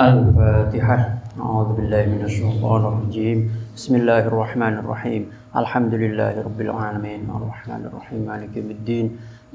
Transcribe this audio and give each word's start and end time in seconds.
الفاتحة. 0.00 0.98
أعوذ 1.40 1.68
بالله 1.76 2.04
من 2.06 2.22
الشيطان 2.28 2.80
الرجيم. 2.84 3.38
بسم 3.76 3.96
الله 3.96 4.28
الرحمن 4.28 4.84
الرحيم. 4.84 5.22
الحمد 5.56 5.94
لله 5.94 6.44
رب 6.44 6.60
العالمين. 6.60 7.20
الرحمن 7.32 7.82
الرحيم. 7.88 8.20
مالك 8.28 8.56
يوم 8.56 8.70
الدين. 8.76 9.06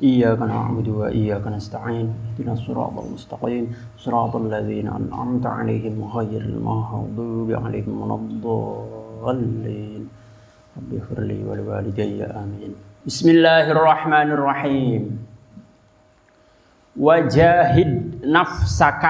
إياك 0.02 0.42
نعبد 0.42 0.88
وإياك 0.88 1.46
نستعين. 1.48 2.08
اهدنا 2.10 2.54
الصراط 2.58 3.06
المستقيم. 3.06 3.66
صراط 4.02 4.36
الذين 4.36 4.88
أنعمت 4.90 5.46
عليهم 5.46 6.10
غير 6.10 6.42
المغضوب 6.42 7.50
عليهم 7.52 8.02
ولا 8.02 8.16
الضالين. 8.16 10.10
رب 10.78 10.90
اغفر 10.94 11.22
لي 11.22 11.40
ولوالدي. 11.46 12.26
آمين. 12.26 12.72
بسم 13.06 13.30
الله 13.30 13.72
الرحمن 13.72 14.30
الرحيم. 14.34 15.04
وجاهد 16.98 18.26
نفسك 18.26 19.06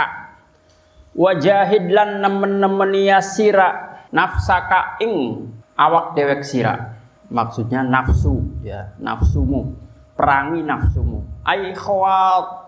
wajahid 1.16 1.91
lan 1.91 2.23
nemen-nemen 2.23 3.20
sira 3.23 4.02
nafsaka 4.12 4.98
ing 5.04 5.48
awak 5.76 6.16
dewek 6.16 6.44
sira. 6.44 6.99
Maksudnya 7.31 7.80
nafsu 7.80 8.44
ya 8.59 8.91
nafsumu 8.99 9.71
perangi 10.20 10.59
nafsumu. 10.68 11.23
Ai 11.48 11.71
khawatiroha 11.71 12.68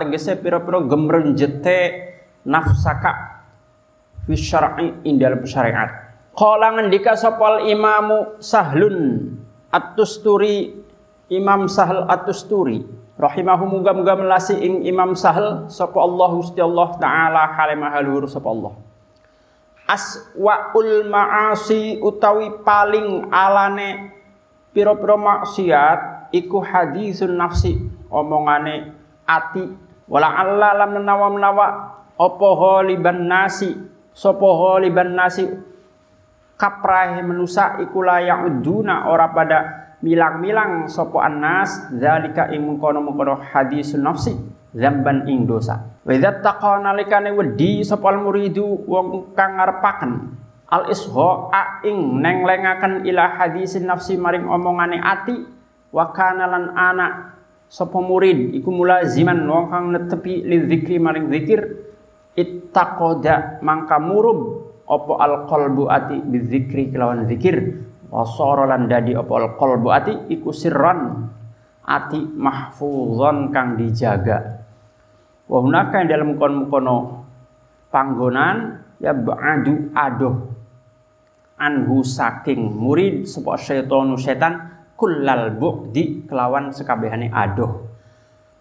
tegese 0.00 0.40
pira-pira 0.40 0.80
gemrenjete 0.88 1.78
nafsaka 2.48 3.44
fi 4.24 4.32
syar'i 4.32 5.04
ing 5.04 5.20
dalam 5.20 5.44
syariat. 5.44 5.92
Qala 6.34 6.72
ngendika 6.74 7.14
sapa 7.14 7.62
imamu 7.68 8.40
sahlun 8.40 9.28
at-tusturi 9.70 10.72
imam 11.30 11.68
sahl 11.70 12.08
at-tusturi 12.10 13.03
rahimahu 13.14 13.78
muga 13.78 13.94
muga 13.94 14.18
melasi 14.18 14.58
ing 14.58 14.82
Imam 14.86 15.14
Sahal 15.14 15.70
sapa 15.70 15.98
Allah 16.02 16.30
Gusti 16.34 16.58
Allah 16.58 16.98
taala 16.98 17.42
halimah 17.54 17.90
haluhur 17.94 18.26
sapa 18.26 18.50
Allah. 18.50 18.74
Aswaul 19.84 21.06
maasi 21.12 22.00
utawi 22.00 22.64
paling 22.64 23.28
alane 23.28 24.16
pira-pira 24.72 25.14
maksiat 25.14 26.32
iku 26.32 26.64
hadisun 26.64 27.36
nafsi 27.36 27.78
omongane 28.08 28.96
ati. 29.28 29.64
Wala 30.04 30.28
alla 30.28 30.84
lam 30.84 31.00
menawa 31.00 31.26
menawa 31.32 31.66
apa 32.16 32.48
haliban 32.60 33.28
nasi 33.28 33.76
sapa 34.16 34.48
haliban 34.48 35.14
nasi. 35.14 35.46
Kaprahe 36.54 37.18
menusa 37.20 37.82
iku 37.82 37.98
layak 38.06 38.46
uduna 38.46 39.10
ora 39.10 39.26
pada 39.34 39.58
milang-milang 40.04 40.92
sopo 40.92 41.24
anas 41.24 41.88
zalika 41.96 42.52
ing 42.52 42.68
mengkono-mengkono 42.68 43.40
hadis 43.40 43.96
nafsi 43.96 44.36
zamban 44.76 45.24
ing 45.24 45.48
dosa. 45.48 45.96
Wa 46.04 46.12
idza 46.12 46.44
taqa 46.44 46.84
nalikane 46.84 47.32
wedi 47.32 47.80
sapa 47.80 48.12
al 48.12 48.20
muridu 48.20 48.84
wong 48.84 49.32
kang 49.32 49.56
ngarepaken 49.56 50.12
al 50.68 50.92
isho 50.92 51.48
ing 51.88 52.20
nenglengaken 52.20 53.08
ila 53.08 53.40
hadis 53.40 53.80
nafsi 53.80 54.20
maring 54.20 54.44
omongane 54.44 55.00
ati 55.00 55.40
wa 55.88 56.12
kana 56.12 56.44
lan 56.44 56.76
ana 56.76 57.06
sapa 57.64 57.96
murid 57.96 58.52
iku 58.52 58.68
mulaziman 58.68 59.40
wong 59.48 59.72
kang 59.72 59.84
netepi 59.88 60.44
li 60.44 60.68
zikri 60.68 61.00
maring 61.00 61.32
zikir 61.32 61.60
ittaqoda 62.36 63.64
mangka 63.64 63.96
murub 64.02 64.68
opo 64.84 65.16
al 65.16 65.48
qalbu 65.48 65.88
ati 65.88 66.20
bizikri 66.20 66.92
kelawan 66.92 67.24
zikir 67.24 67.80
wasara 68.14 68.70
lan 68.70 68.86
dadi 68.86 69.18
apa? 69.18 69.58
Qalbu 69.58 69.88
ati 69.90 70.12
iku 70.30 70.54
sirran. 70.54 71.26
Ati 71.84 72.16
mahfuzon 72.16 73.52
kang 73.52 73.76
dijaga 73.76 74.64
wa 75.48 75.58
hunaka 75.60 76.08
dalam 76.08 76.40
kono 76.40 77.28
panggonan 77.92 78.80
ya 79.00 79.12
ba'du 79.12 79.92
adoh 79.92 80.34
anhu 81.60 82.00
saking 82.00 82.72
murid 82.72 83.28
sapa 83.28 83.60
syaitanu 83.60 84.16
setan 84.16 84.72
kullal 84.96 85.52
bu'di 85.60 86.24
kelawan 86.24 86.72
sekabehane 86.72 87.28
adoh 87.28 87.92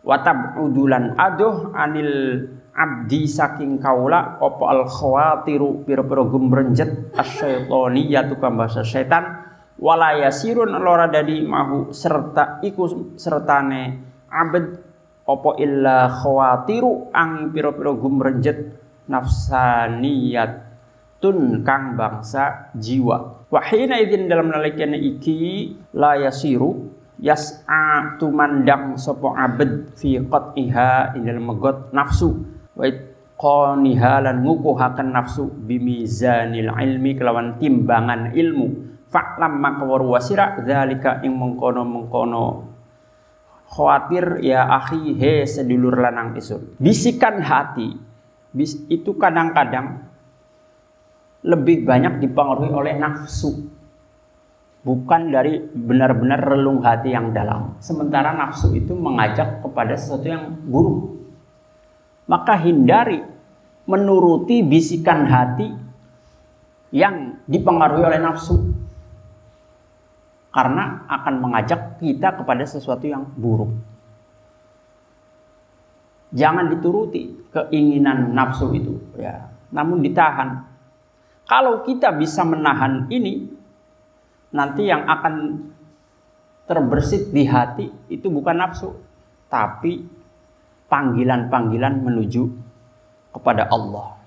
watab 0.03 0.59
udulan 0.59 1.16
adoh 1.16 1.72
anil 1.72 2.44
abdi 2.75 3.23
saking 3.29 3.79
kaula 3.79 4.35
apa 4.44 4.63
al 4.67 4.83
khawatiru 4.89 5.88
pira-pira 5.88 6.27
gumrenjet 6.27 7.16
asyaitoniyatu 7.16 8.35
kang 8.44 8.59
bahasa 8.59 8.83
setan 8.83 9.52
wala 9.83 10.16
yasirun 10.16 10.79
lora 10.79 11.11
dadi 11.11 11.44
mahu 11.44 11.91
serta 11.91 12.63
iku 12.63 13.11
sertane 13.19 13.99
abad 14.31 14.79
opo 15.27 15.59
illa 15.59 16.07
khawatiru 16.07 17.11
ang 17.11 17.51
piro-piro 17.51 17.99
gumrenjet 17.99 18.79
nafsaniyat 19.11 20.51
tun 21.19 21.67
kang 21.67 21.99
bangsa 21.99 22.71
jiwa. 22.79 23.47
Wahina 23.51 23.99
idin 23.99 24.31
dalam 24.31 24.55
nalikian 24.55 24.95
iki 24.95 25.75
la 25.95 26.15
yasiru 26.15 26.88
yas'a 27.19 28.15
tumandang 28.19 28.95
sopo 28.95 29.35
abad 29.35 29.95
fi 30.00 30.19
qat'iha 30.19 31.15
ing 31.15 31.27
dalam 31.27 31.44
megot 31.44 31.91
nafsu. 31.91 32.39
Wa 32.75 32.88
qaniha 33.35 34.23
lan 34.23 34.47
ngukuhaken 34.47 35.11
nafsu 35.11 35.47
bimizanil 35.47 36.71
ilmi 36.71 37.19
kelawan 37.19 37.59
timbangan 37.59 38.31
ilmu 38.31 38.92
Fa'lam 39.13 39.62
maka 39.62 39.85
waru 39.85 40.18
wasira 40.18 40.57
dzalika 40.57 41.22
ing 41.22 41.38
mengkono-mengkono 41.38 42.74
khawatir 43.69 44.41
ya 44.41 44.66
akhi 44.74 45.13
he 45.13 45.46
sedulur 45.46 46.01
lanang 46.01 46.34
isun. 46.34 46.74
Bisikan 46.81 47.38
hati 47.46 47.94
bis, 48.50 48.81
itu 48.90 49.13
kadang-kadang 49.13 50.09
lebih 51.46 51.85
banyak 51.85 52.25
dipengaruhi 52.25 52.74
oleh 52.74 52.97
nafsu 52.97 53.69
bukan 54.81 55.30
dari 55.30 55.62
benar-benar 55.62 56.41
relung 56.41 56.81
hati 56.81 57.13
yang 57.13 57.30
dalam. 57.31 57.78
Sementara 57.80 58.34
nafsu 58.34 58.74
itu 58.74 58.97
mengajak 58.97 59.62
kepada 59.62 59.94
sesuatu 59.94 60.25
yang 60.25 60.57
buruk. 60.66 61.22
Maka 62.25 62.57
hindari 62.57 63.19
menuruti 63.84 64.63
bisikan 64.63 65.28
hati 65.28 65.69
yang 66.95 67.41
dipengaruhi 67.45 68.03
oleh 68.06 68.19
nafsu 68.22 68.72
karena 70.53 71.01
akan 71.09 71.41
mengajak 71.41 71.97
kita 71.97 72.37
kepada 72.37 72.61
sesuatu 72.63 73.09
yang 73.09 73.25
buruk. 73.33 73.73
Jangan 76.29 76.69
dituruti 76.69 77.49
keinginan 77.49 78.37
nafsu 78.37 78.69
itu, 78.73 79.01
ya. 79.17 79.49
Namun 79.73 80.05
ditahan. 80.05 80.69
Kalau 81.49 81.81
kita 81.81 82.13
bisa 82.13 82.45
menahan 82.45 83.09
ini, 83.09 83.49
nanti 84.53 84.87
yang 84.87 85.09
akan 85.09 85.65
terbersit 86.69 87.33
di 87.33 87.43
hati 87.49 87.89
itu 88.09 88.29
bukan 88.29 88.61
nafsu, 88.61 88.93
tapi 89.49 90.05
panggilan-panggilan 90.89 92.01
menuju 92.01 92.43
kepada 93.33 93.69
Allah. 93.73 94.17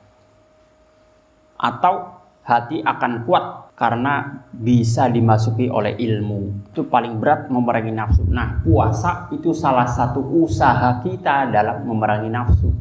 Atau 1.57 2.19
hati 2.43 2.83
akan 2.83 3.27
kuat 3.27 3.66
karena 3.77 4.41
bisa 4.57 5.13
dimasuki 5.13 5.69
oleh 5.69 6.01
ilmu. 6.01 6.73
Itu 6.73 6.89
paling 6.89 7.21
berat 7.21 7.53
memerangi 7.53 7.93
nafsu. 7.93 8.25
Nah, 8.25 8.65
puasa 8.65 9.29
itu 9.37 9.53
salah 9.53 9.85
satu 9.85 10.25
usaha 10.25 11.05
kita 11.05 11.53
dalam 11.53 11.85
memerangi 11.85 12.33
nafsu. 12.33 12.73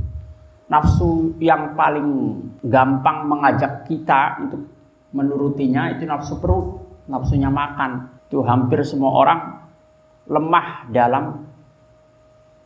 Nafsu 0.71 1.35
yang 1.43 1.75
paling 1.75 2.39
gampang 2.63 3.27
mengajak 3.27 3.83
kita 3.85 4.39
untuk 4.39 4.71
menurutinya 5.11 5.91
itu 5.91 6.07
nafsu 6.07 6.39
perut, 6.39 6.79
nafsunya 7.11 7.51
makan. 7.51 8.23
Itu 8.31 8.41
hampir 8.47 8.81
semua 8.87 9.11
orang 9.19 9.39
lemah 10.31 10.89
dalam 10.95 11.43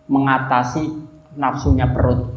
mengatasi 0.05 0.85
nafsunya 1.33 1.89
perut. 1.89 2.29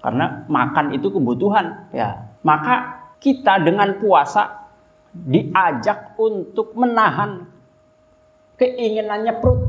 Karena 0.00 0.46
makan 0.48 0.96
itu 0.96 1.12
kebutuhan, 1.12 1.92
ya. 1.92 2.30
Maka 2.40 2.99
kita 3.20 3.60
dengan 3.60 4.00
puasa 4.00 4.72
diajak 5.12 6.16
untuk 6.16 6.72
menahan 6.74 7.44
keinginannya 8.56 9.34
perut. 9.38 9.60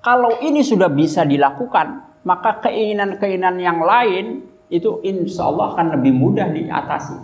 Kalau 0.00 0.40
ini 0.40 0.64
sudah 0.64 0.88
bisa 0.88 1.28
dilakukan, 1.28 2.20
maka 2.24 2.64
keinginan-keinginan 2.64 3.60
yang 3.60 3.84
lain 3.84 4.48
itu 4.72 5.00
insya 5.04 5.48
Allah 5.48 5.76
akan 5.76 5.86
lebih 6.00 6.12
mudah 6.16 6.48
diatasi. 6.48 7.18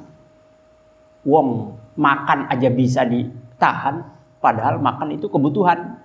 Wong 1.25 1.73
makan 1.97 2.53
aja 2.53 2.69
bisa 2.69 3.09
ditahan, 3.09 4.05
padahal 4.43 4.81
makan 4.83 5.17
itu 5.17 5.31
kebutuhan. 5.31 6.04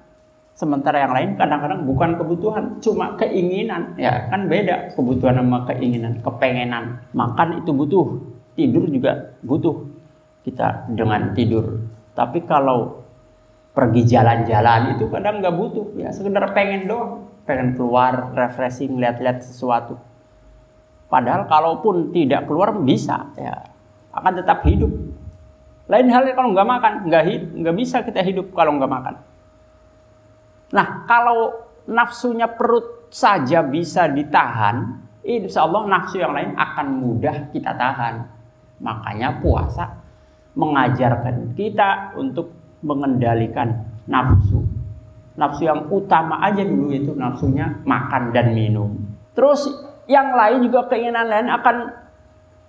Sementara 0.60 1.08
yang 1.08 1.16
lain 1.16 1.30
kadang-kadang 1.40 1.88
bukan 1.88 2.20
kebutuhan, 2.20 2.84
cuma 2.84 3.16
keinginan. 3.16 3.96
Ya 3.96 4.28
kan 4.28 4.52
beda 4.52 4.92
kebutuhan 4.92 5.40
sama 5.40 5.64
keinginan, 5.72 6.20
kepengenan. 6.20 7.00
Makan 7.16 7.64
itu 7.64 7.72
butuh, 7.72 8.20
tidur 8.60 8.84
juga 8.92 9.40
butuh 9.40 9.88
kita 10.44 10.92
dengan 10.92 11.32
tidur. 11.32 11.80
Tapi 12.12 12.44
kalau 12.44 13.08
pergi 13.72 14.04
jalan-jalan 14.04 15.00
itu 15.00 15.08
kadang 15.08 15.40
nggak 15.40 15.56
butuh, 15.56 15.96
ya 15.96 16.12
sekedar 16.12 16.52
pengen 16.52 16.92
doang, 16.92 17.32
pengen 17.48 17.80
keluar, 17.80 18.36
refreshing, 18.36 19.00
lihat-lihat 19.00 19.40
sesuatu. 19.40 19.96
Padahal 21.08 21.48
kalaupun 21.48 22.12
tidak 22.12 22.52
keluar 22.52 22.76
bisa 22.76 23.32
ya 23.40 23.64
akan 24.12 24.44
tetap 24.44 24.68
hidup. 24.68 24.92
Lain 25.88 26.12
halnya 26.12 26.36
kalau 26.36 26.52
nggak 26.52 26.68
makan, 26.68 26.94
nggak 27.08 27.24
nggak 27.64 27.76
bisa 27.80 28.04
kita 28.04 28.20
hidup 28.28 28.52
kalau 28.52 28.76
nggak 28.76 28.92
makan. 28.92 29.16
Nah 30.69 31.06
kalau 31.10 31.69
nafsunya 31.89 32.45
perut 32.45 33.10
saja 33.10 33.66
bisa 33.66 34.06
ditahan, 34.06 35.01
insya 35.25 35.66
Allah 35.66 35.89
nafsu 35.89 36.21
yang 36.21 36.33
lain 36.33 36.54
akan 36.54 36.88
mudah 37.01 37.50
kita 37.50 37.74
tahan. 37.74 38.16
Makanya 38.80 39.42
puasa 39.42 40.00
mengajarkan 40.56 41.57
kita 41.57 42.16
untuk 42.16 42.54
mengendalikan 42.86 43.86
nafsu. 44.07 44.63
Nafsu 45.39 45.68
yang 45.68 45.88
utama 45.88 46.44
aja 46.44 46.63
dulu 46.63 46.92
itu 46.92 47.12
nafsunya 47.16 47.80
makan 47.88 48.36
dan 48.36 48.51
minum. 48.51 48.95
Terus 49.33 49.68
yang 50.10 50.36
lain 50.36 50.68
juga 50.68 50.92
keinginan 50.92 51.27
lain 51.31 51.48
akan 51.48 51.75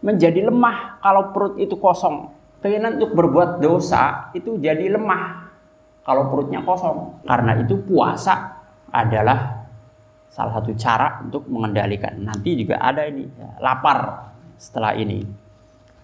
menjadi 0.01 0.47
lemah 0.47 1.03
kalau 1.03 1.35
perut 1.35 1.55
itu 1.59 1.75
kosong. 1.77 2.31
Keinginan 2.61 3.01
untuk 3.01 3.17
berbuat 3.17 3.59
dosa 3.59 4.31
itu 4.37 4.61
jadi 4.61 4.93
lemah 4.93 5.50
kalau 6.05 6.29
perutnya 6.33 6.65
kosong. 6.65 7.25
Karena 7.25 7.57
itu 7.61 7.77
puasa 7.85 8.61
adalah 8.91 9.69
salah 10.31 10.59
satu 10.59 10.73
cara 10.79 11.21
untuk 11.23 11.47
mengendalikan. 11.51 12.17
Nanti 12.23 12.55
juga 12.55 12.79
ada 12.79 13.05
ini 13.05 13.27
ya, 13.27 13.59
lapar 13.61 14.31
setelah 14.57 14.95
ini. 14.97 15.27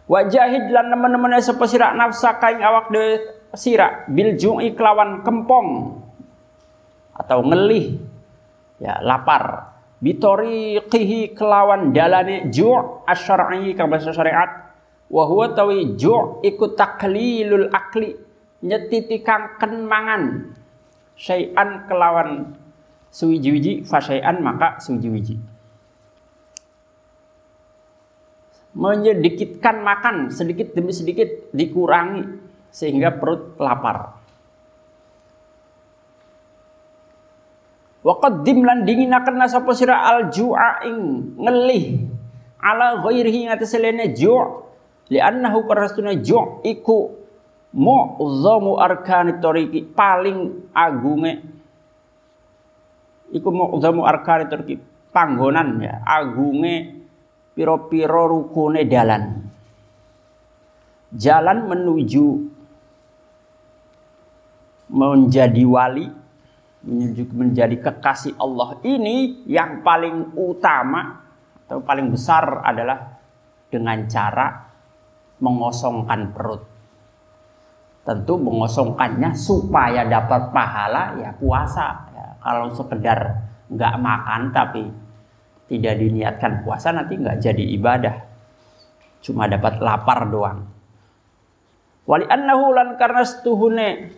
Wajahid 0.07 0.71
lan 0.71 0.87
teman-teman 0.95 1.35
sapa 1.43 1.67
sira 1.67 1.91
nafsa 1.95 2.39
kain 2.39 2.63
awak 2.63 2.95
de 2.95 3.05
sira 3.59 4.07
bil 4.07 4.39
ju'i 4.39 4.71
kelawan 4.79 5.27
kempong 5.27 5.99
atau 7.17 7.43
ngelih 7.43 7.99
ya 8.79 9.03
lapar 9.03 9.75
bitoriqihi 9.99 11.33
kelawan 11.33 11.91
dalane 11.91 12.53
ju' 12.53 13.03
asyar'i 13.09 13.73
kang 13.73 13.91
syariat 13.99 14.77
wa 15.09 15.23
huwa 15.25 15.57
tawi 15.57 15.97
ju' 15.97 16.45
iku 16.45 16.77
taklilul 16.77 17.73
akli 17.73 18.26
nyetiti 18.65 19.21
kang 19.21 19.61
kenmangan 19.61 20.53
syai'an 21.17 21.89
kelawan 21.89 22.57
suwiji-wiji 23.13 23.85
fasyai'an 23.89 24.41
maka 24.45 24.77
suwiji-wiji. 24.81 25.37
Menyedikitkan 28.77 29.81
makan 29.81 30.29
sedikit 30.29 30.77
demi 30.77 30.93
sedikit 30.93 31.49
dikurangi 31.57 32.29
sehingga 32.69 33.17
perut 33.17 33.57
lapar. 33.57 34.21
Wa 38.05 38.15
qaddim 38.21 38.63
lan 38.63 38.85
dinginaken 38.85 39.41
sapa 39.49 39.73
sira? 39.73 40.05
Al 40.05 40.29
ju'a 40.29 40.85
ing 40.85 41.33
ngelih 41.41 42.05
ala 42.61 43.01
ghairihi 43.01 43.49
ngatas 43.49 43.75
lene 43.81 44.13
ju' 44.13 44.63
li'annahu 45.09 45.65
karastuna 45.67 46.15
ju' 46.21 46.63
iku 46.69 47.26
mu'zamu 47.77 48.81
arkani 48.81 49.37
tariqi 49.37 49.85
paling 49.93 50.73
agunge 50.73 51.45
iku 53.37 53.49
mu'zamu 53.53 54.09
arkani 54.09 54.49
tariqi 54.49 54.81
panggonan 55.13 55.85
ya 55.85 56.01
agunge 56.09 57.05
piro-piro 57.53 58.33
rukune 58.33 58.89
dalan 58.89 59.45
jalan 61.13 61.59
menuju 61.69 62.27
menjadi 64.89 65.63
wali 65.69 66.07
menjadi 66.87 67.77
kekasih 67.83 68.39
Allah 68.39 68.79
ini 68.87 69.43
yang 69.45 69.83
paling 69.83 70.33
utama 70.39 71.27
atau 71.67 71.83
paling 71.83 72.15
besar 72.15 72.63
adalah 72.63 73.19
dengan 73.67 74.07
cara 74.07 74.71
mengosongkan 75.43 76.31
perut. 76.31 76.76
Tentu 78.07 78.39
mengosongkannya 78.39 79.35
supaya 79.35 80.07
dapat 80.07 80.55
pahala 80.55 81.19
ya 81.19 81.35
puasa. 81.35 82.07
Ya, 82.15 82.27
kalau 82.39 82.71
sekedar 82.71 83.19
nggak 83.67 83.95
makan 83.99 84.55
tapi 84.55 84.87
tidak 85.67 85.99
diniatkan 85.99 86.63
puasa 86.63 86.95
nanti 86.95 87.19
nggak 87.19 87.43
jadi 87.43 87.65
ibadah. 87.75 88.17
Cuma 89.27 89.51
dapat 89.51 89.83
lapar 89.83 90.31
doang. 90.31 90.71
Wali 92.07 92.23
annahu 92.31 92.71
lan 92.71 92.95
karena 92.95 93.27
setuhune 93.27 94.15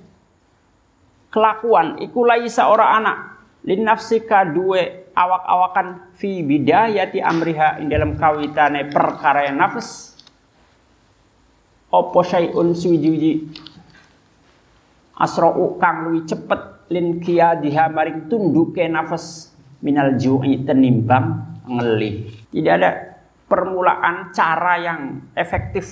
kelakuan 1.32 1.96
iku 2.04 2.28
laisa 2.28 2.68
ora 2.68 2.92
anak 2.92 3.18
lin 3.64 3.84
nafsika 3.84 4.44
duwe 4.48 5.08
awak-awakan 5.12 6.14
fi 6.16 6.44
bidayati 6.44 7.20
amriha 7.20 7.80
ing 7.80 7.88
dalam 7.88 8.16
kawitane 8.16 8.88
perkara 8.88 9.48
nafs 9.52 10.16
opo 11.92 12.20
syai'un 12.20 12.76
suwiji 12.76 13.48
asra'u 15.18 15.76
kang 15.82 16.08
luwi 16.08 16.22
cepet 16.22 16.88
lin 16.88 17.20
diha 17.20 17.90
maring 17.90 18.30
tunduke 18.30 18.86
nafas 18.86 19.52
minal 19.82 20.14
ju'i 20.16 20.62
tenimbang 20.64 21.58
ngelih. 21.68 22.48
Tidak 22.48 22.72
ada 22.72 22.90
permulaan 23.50 24.32
cara 24.32 24.74
yang 24.80 25.00
efektif 25.36 25.84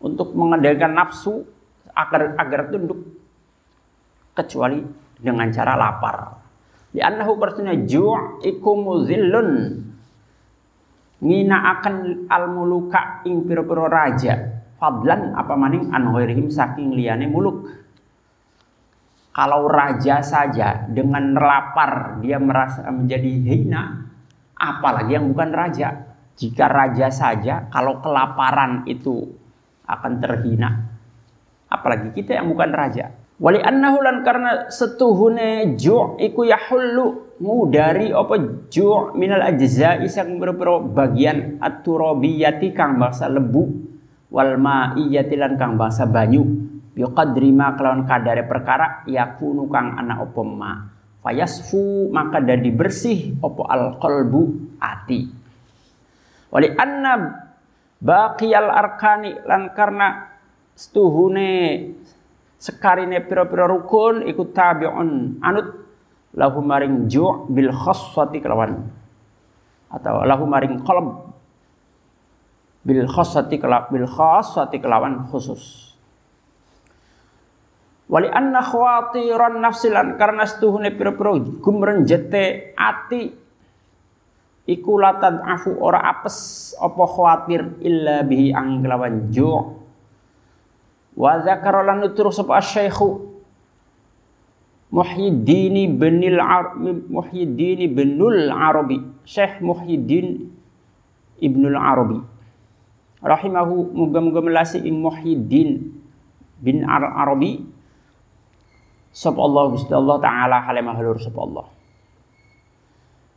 untuk 0.00 0.32
mengendalikan 0.32 0.94
nafsu 0.94 1.44
agar 1.92 2.38
agar 2.40 2.72
tunduk 2.72 3.00
kecuali 4.32 4.80
dengan 5.20 5.50
cara 5.52 5.76
lapar. 5.76 6.16
Di 6.94 7.02
annahu 7.02 7.36
karena 7.36 7.74
ju' 7.74 8.40
iku 8.46 8.70
muzillun. 8.78 9.50
Ngina 11.24 11.56
akan 11.78 12.28
al 12.28 12.52
muluka 12.52 13.24
ing 13.24 13.48
pira-pira 13.48 13.88
raja. 13.88 14.34
Fadlan 14.76 15.32
apa 15.32 15.54
maning 15.56 15.88
an 15.94 16.12
saking 16.52 16.92
liyane 16.92 17.24
muluk 17.30 17.83
kalau 19.34 19.66
raja 19.66 20.22
saja 20.22 20.86
dengan 20.86 21.34
lapar 21.34 22.22
dia 22.22 22.38
merasa 22.38 22.86
menjadi 22.86 23.30
hina 23.42 24.06
apalagi 24.54 25.18
yang 25.18 25.26
bukan 25.34 25.50
raja. 25.50 25.88
Jika 26.34 26.66
raja 26.66 27.10
saja 27.10 27.66
kalau 27.70 27.98
kelaparan 27.98 28.86
itu 28.86 29.26
akan 29.86 30.12
terhina. 30.22 30.70
Apalagi 31.70 32.14
kita 32.14 32.38
yang 32.38 32.50
bukan 32.50 32.70
raja. 32.74 33.10
Wali 33.38 33.58
annahu 33.58 33.98
lan 33.98 34.22
karena 34.22 34.70
setuhune 34.70 35.74
ju' 35.74 36.14
iku 36.22 36.46
yahullu 36.46 37.38
ngudari 37.42 38.14
apa 38.14 38.34
ju' 38.70 39.14
minal 39.18 39.42
ajza'i 39.42 40.06
sang 40.06 40.38
berbero 40.38 40.78
bagian 40.86 41.58
at-turabiyati 41.58 42.70
kang 42.70 43.02
bangsa 43.02 43.26
lebu 43.26 43.66
wal 44.30 44.54
ma'iyati 44.54 45.34
lan 45.34 45.58
kang 45.58 45.74
bangsa 45.74 46.06
banyu 46.06 46.46
biqadri 46.94 47.50
ma 47.50 47.74
kelawan 47.74 48.06
kadare 48.06 48.46
perkara 48.46 49.02
yakunu 49.10 49.66
kang 49.66 49.98
ana 49.98 50.22
apa 50.22 50.42
ma. 50.46 50.72
Fayasfu 51.24 52.08
maka 52.14 52.38
dadi 52.38 52.70
bersih 52.70 53.34
apa 53.42 53.62
al 53.66 53.84
qalbu 53.98 54.42
ati. 54.78 55.20
Wali 56.54 56.68
anna 56.78 57.42
baqiyal 57.98 58.70
arkani 58.70 59.34
lan 59.42 59.74
karena 59.74 60.30
setuhune 60.78 61.50
sekarine 62.60 63.18
pira-pira 63.26 63.66
rukun 63.66 64.22
ikut 64.30 64.54
tabi'un 64.54 65.42
anut 65.42 65.82
lahu 66.38 66.62
maring 66.62 67.10
ju' 67.10 67.50
bil 67.50 67.74
khassati 67.74 68.38
kelawan. 68.38 68.86
Atau 69.90 70.22
lahu 70.22 70.46
maring 70.46 70.84
qalb 70.86 71.34
bil 72.84 73.08
khassati 73.10 73.58
kelawan 73.58 73.88
bil 73.90 74.06
khassati 74.06 74.76
kelawan 74.78 75.24
khusus 75.32 75.83
wali 78.08 78.28
anna 78.28 78.60
khawatiran 78.60 79.60
nafsilan 79.60 80.20
karena 80.20 80.44
setuhune 80.44 80.92
pira-pira 80.92 81.40
gumrenjete 81.60 82.76
ati. 82.76 83.44
Iku 84.64 84.96
latad 84.96 85.44
afu 85.44 85.76
ora 85.76 86.00
apes 86.00 86.72
apa 86.80 87.04
khawatir 87.04 87.84
illa 87.84 88.24
bihi 88.24 88.48
angin 88.56 88.80
kelawan 88.80 89.28
ju' 89.28 89.60
Wa 91.14 91.38
dzakara 91.38 91.84
lan 91.86 92.02
nutur 92.02 92.32
sapa 92.34 92.58
Syekhu 92.64 93.34
Muhyiddin 94.88 96.00
binil 96.00 96.40
Muhyiddin 97.12 97.92
binul 97.92 98.50
Arabi 98.50 99.02
Syekh 99.26 99.60
Muhyiddin 99.60 100.48
Ibnul 101.38 101.76
Arabi. 101.76 102.18
Rahimahu 103.24 103.90
muga-muga 103.92 104.40
melasi 104.40 104.80
ing 104.80 105.02
Muhyiddin 105.02 105.92
bin 106.62 106.86
Arabi 106.88 107.73
sapa 109.14 109.38
Allah 109.38 109.70
Gusti 109.70 109.94
Allah 109.94 110.18
taala 110.18 110.66
halimah 110.66 110.98
lur 110.98 111.22
sapa 111.22 111.38
Allah. 111.46 111.66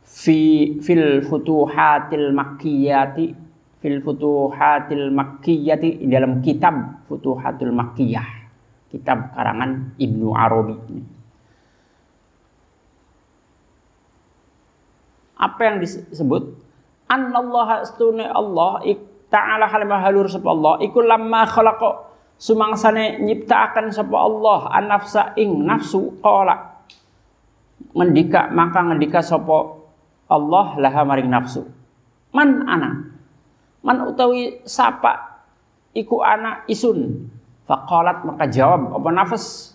Fi 0.02 0.74
fil 0.82 1.22
futuhatil 1.22 2.34
makkiyati 2.34 3.26
fil 3.78 3.98
futuhatil 4.02 5.14
makkiyati 5.14 6.02
dalam 6.10 6.42
kitab 6.42 7.06
futuhatul 7.06 7.70
makkiyah 7.70 8.50
kitab 8.90 9.30
karangan 9.36 9.94
Ibnu 10.00 10.34
Arabi 10.34 10.74
apa 15.38 15.60
yang 15.62 15.78
disebut? 15.78 16.66
Anallaha 17.08 17.86
astune 17.86 18.26
Allah 18.26 18.84
ta'ala 19.32 19.64
halimah 19.70 20.02
halur 20.02 20.28
sapa 20.28 20.52
Allah 20.52 20.76
iku 20.84 21.00
lamma 21.00 21.46
khalaqa 21.48 22.07
sumangsane 22.38 23.18
nyiptaaken 23.18 23.90
sapa 23.90 24.16
Allah 24.16 24.70
an-nafsa 24.70 25.34
ing 25.34 25.66
nafsu 25.66 26.16
qala. 26.22 26.78
Ngendika 27.92 28.48
maka 28.54 28.86
ngendika 28.86 29.20
sapa 29.20 29.74
Allah 30.30 30.66
laha 30.78 31.02
maring 31.02 31.28
nafsu. 31.28 31.66
Man 32.30 32.62
ana? 32.70 33.10
Man 33.82 33.98
utawi 34.06 34.62
sapa 34.62 35.42
iku 35.92 36.22
ana 36.22 36.62
isun? 36.70 37.26
Faqalat 37.66 38.24
maka 38.24 38.46
jawab 38.48 38.96
apa 38.96 39.08
nafas? 39.10 39.74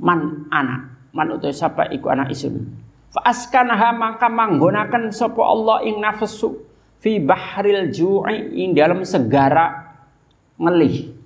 Man 0.00 0.48
ana. 0.48 0.96
Man 1.12 1.28
utawi 1.36 1.52
sapa 1.52 1.92
iku 1.92 2.08
ana 2.08 2.24
isun. 2.32 2.72
Fa 3.10 3.20
askanaha 3.26 3.92
maka 3.92 4.32
manggonaken 4.32 5.12
sapa 5.12 5.42
Allah 5.44 5.84
ing 5.84 6.00
nafsu 6.00 6.62
fi 7.02 7.18
bahril 7.18 7.90
ju'i 7.90 8.64
ing 8.64 8.76
dalam 8.76 9.02
segara 9.02 9.92
ngelih 10.60 11.19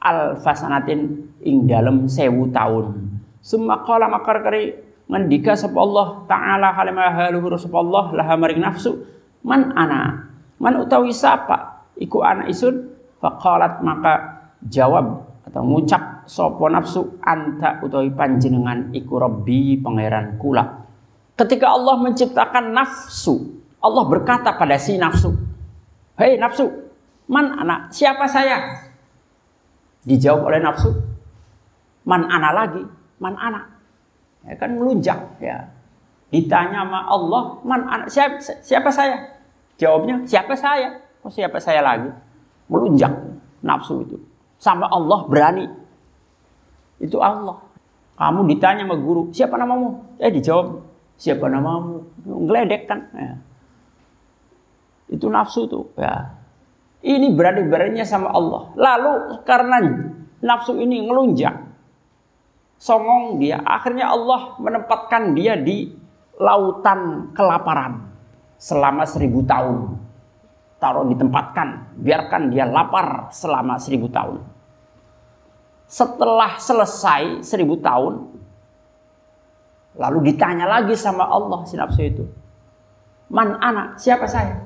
alfasanatin 0.00 1.00
ing 1.42 1.66
dalam 1.68 2.06
sewu 2.06 2.50
tahun. 2.52 3.16
Summa 3.40 3.82
qala 3.86 4.10
makar 4.10 4.42
kari 4.42 4.74
ngendika 5.06 5.54
sapa 5.54 5.78
Allah 5.78 6.26
taala 6.26 6.74
halimah 6.74 7.14
haluhur 7.14 7.54
sapa 7.54 7.78
Allah 7.78 8.04
laha 8.14 8.34
maring 8.38 8.62
nafsu 8.62 9.06
man 9.46 9.72
ana? 9.74 10.30
Man 10.56 10.80
utawi 10.80 11.12
sapa? 11.12 11.86
Iku 11.96 12.24
ana 12.24 12.48
isun? 12.48 12.92
Faqalat 13.16 13.80
maka 13.80 14.44
jawab 14.60 15.24
atau 15.46 15.62
ngucap 15.64 16.28
sapa 16.28 16.64
nafsu? 16.68 17.16
Anta? 17.22 17.80
Utawi 17.80 18.12
panjenengan 18.12 18.92
iku 18.92 19.20
rabbi 19.20 19.78
pangeran 19.78 20.36
kula. 20.36 20.84
Ketika 21.36 21.72
Allah 21.72 22.00
menciptakan 22.00 22.72
nafsu 22.72 23.56
Allah 23.86 24.04
berkata 24.08 24.56
pada 24.58 24.74
si 24.80 24.98
nafsu 24.98 25.30
hei 26.18 26.40
nafsu 26.40 26.66
man 27.30 27.54
anak 27.60 27.92
siapa 27.94 28.26
saya 28.26 28.85
Dijawab 30.06 30.46
oleh 30.46 30.62
nafsu. 30.62 30.94
Man 32.06 32.30
ana 32.30 32.54
lagi, 32.54 32.82
man 33.18 33.34
ana. 33.34 33.66
Ya 34.46 34.54
kan 34.54 34.78
melunjak 34.78 35.18
ya. 35.42 35.66
Ditanya 36.30 36.86
sama 36.86 37.02
Allah, 37.10 37.42
man 37.66 37.82
ana, 37.90 38.04
siapa, 38.06 38.38
siapa 38.40 38.90
saya? 38.94 39.18
Jawabnya, 39.76 40.22
siapa 40.22 40.54
saya? 40.54 41.02
Oh 41.26 41.30
siapa 41.30 41.58
saya 41.58 41.82
lagi? 41.82 42.08
Melunjak 42.70 43.10
nafsu 43.66 44.06
itu. 44.06 44.16
Sama 44.62 44.86
Allah 44.86 45.26
berani. 45.26 45.66
Itu 47.02 47.18
Allah. 47.18 47.58
Kamu 48.16 48.48
ditanya 48.48 48.86
sama 48.86 48.96
guru, 48.96 49.28
siapa 49.34 49.58
namamu? 49.58 50.16
Eh 50.22 50.30
dijawab, 50.32 50.80
siapa 51.18 51.50
namamu? 51.50 52.06
Ngeledek 52.24 52.82
kan. 52.88 53.00
Ya. 53.12 53.34
Itu 55.10 55.26
nafsu 55.28 55.66
tuh. 55.66 55.90
Ya. 55.98 56.45
Ini 57.06 57.30
berani-beraninya 57.38 58.02
sama 58.02 58.34
Allah. 58.34 58.74
Lalu 58.74 59.12
karena 59.46 59.78
nafsu 60.42 60.74
ini 60.74 61.06
ngelunjak, 61.06 61.54
songong 62.82 63.38
dia, 63.38 63.62
akhirnya 63.62 64.10
Allah 64.10 64.58
menempatkan 64.58 65.38
dia 65.38 65.54
di 65.54 65.94
lautan 66.34 67.30
kelaparan 67.30 68.10
selama 68.58 69.06
seribu 69.06 69.46
tahun. 69.46 70.02
Taruh 70.82 71.06
ditempatkan, 71.08 71.94
biarkan 72.02 72.50
dia 72.50 72.66
lapar 72.66 73.30
selama 73.30 73.78
seribu 73.78 74.10
tahun. 74.10 74.42
Setelah 75.86 76.58
selesai 76.58 77.46
seribu 77.46 77.78
tahun, 77.78 78.34
lalu 79.94 80.34
ditanya 80.34 80.66
lagi 80.66 80.98
sama 80.98 81.22
Allah 81.22 81.62
si 81.70 81.78
nafsu 81.78 82.02
itu. 82.02 82.26
Man 83.30 83.54
anak, 83.62 84.02
siapa 84.02 84.26
saya? 84.26 84.65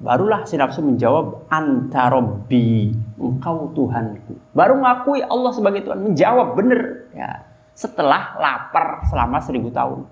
Barulah 0.00 0.48
si 0.48 0.56
nafsu 0.56 0.80
menjawab 0.80 1.52
anta 1.52 2.08
robbi, 2.08 2.88
engkau 3.20 3.68
Tuhanku. 3.76 4.56
Baru 4.56 4.80
mengakui 4.80 5.20
Allah 5.20 5.52
sebagai 5.52 5.84
Tuhan, 5.84 6.00
menjawab 6.00 6.56
benar 6.56 6.80
ya. 7.12 7.44
Setelah 7.76 8.40
lapar 8.40 9.04
selama 9.12 9.44
seribu 9.44 9.68
tahun. 9.68 10.08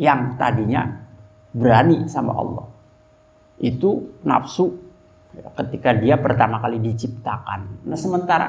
Yang 0.00 0.20
tadinya 0.40 0.82
berani 1.52 2.08
sama 2.08 2.32
Allah. 2.32 2.64
Itu 3.60 4.16
nafsu 4.24 4.80
ya, 5.36 5.44
ketika 5.60 5.92
dia 5.92 6.16
pertama 6.16 6.56
kali 6.64 6.80
diciptakan. 6.80 7.84
Nah 7.84 7.98
sementara 8.00 8.48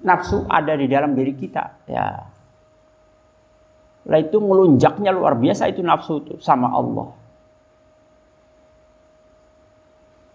nafsu 0.00 0.48
ada 0.48 0.72
di 0.72 0.88
dalam 0.88 1.12
diri 1.12 1.36
kita 1.36 1.84
ya. 1.84 2.04
Lah 4.08 4.18
itu 4.20 4.40
melunjaknya 4.40 5.12
luar 5.12 5.36
biasa 5.36 5.68
itu 5.68 5.84
nafsu 5.84 6.24
itu 6.24 6.34
sama 6.40 6.72
Allah 6.72 7.23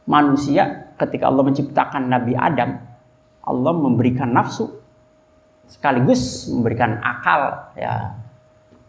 manusia 0.09 0.89
ketika 0.97 1.29
Allah 1.29 1.45
menciptakan 1.45 2.09
Nabi 2.09 2.33
Adam, 2.33 2.81
Allah 3.45 3.73
memberikan 3.77 4.33
nafsu 4.33 4.79
sekaligus 5.69 6.49
memberikan 6.49 6.97
akal 6.97 7.69
ya 7.77 8.17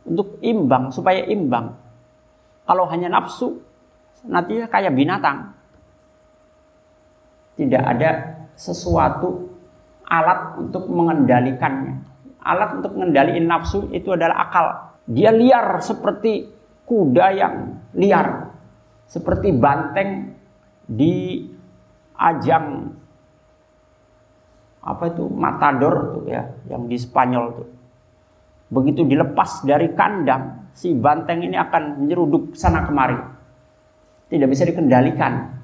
untuk 0.08 0.40
imbang 0.40 0.88
supaya 0.88 1.28
imbang. 1.28 1.76
Kalau 2.64 2.88
hanya 2.88 3.12
nafsu 3.12 3.60
nanti 4.24 4.64
kayak 4.64 4.96
binatang. 4.96 5.52
Tidak 7.60 7.82
ada 7.84 8.10
sesuatu 8.56 9.52
alat 10.08 10.56
untuk 10.56 10.88
mengendalikannya. 10.88 12.00
Alat 12.40 12.80
untuk 12.80 12.96
mengendalikan 12.96 13.44
nafsu 13.44 13.92
itu 13.92 14.16
adalah 14.16 14.48
akal. 14.48 14.66
Dia 15.04 15.28
liar 15.28 15.76
seperti 15.84 16.48
kuda 16.88 17.26
yang 17.36 17.54
liar. 17.92 18.48
Seperti 19.04 19.52
banteng 19.52 20.29
di 20.90 21.46
ajang 22.18 22.90
apa 24.82 25.04
itu? 25.06 25.24
Matador 25.30 26.18
tuh 26.18 26.24
ya 26.26 26.42
yang 26.66 26.90
di 26.90 26.98
Spanyol 26.98 27.44
tuh 27.54 27.68
begitu 28.70 29.02
dilepas 29.02 29.66
dari 29.66 29.90
kandang 29.94 30.70
si 30.74 30.94
banteng 30.94 31.42
ini 31.42 31.58
akan 31.58 32.02
menyeruduk 32.02 32.54
sana 32.54 32.86
kemari. 32.86 33.18
Tidak 34.30 34.46
bisa 34.46 34.62
dikendalikan. 34.62 35.58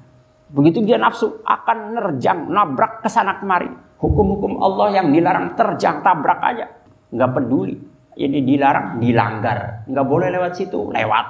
Begitu 0.51 0.83
dia 0.83 0.99
nafsu 0.99 1.39
akan 1.43 1.95
nerjang 1.95 2.51
nabrak 2.51 3.03
ke 3.03 3.07
sana 3.07 3.39
kemari. 3.39 3.71
Hukum-hukum 3.97 4.59
Allah 4.59 5.01
yang 5.01 5.11
dilarang 5.11 5.55
terjang 5.55 6.03
tabrak 6.03 6.39
aja. 6.43 6.67
Nggak 7.11 7.31
peduli. 7.31 7.75
Ini 8.17 8.43
dilarang 8.43 8.99
dilanggar. 8.99 9.87
Nggak 9.87 10.05
boleh 10.07 10.27
lewat 10.35 10.51
situ 10.59 10.91
lewat. 10.91 11.25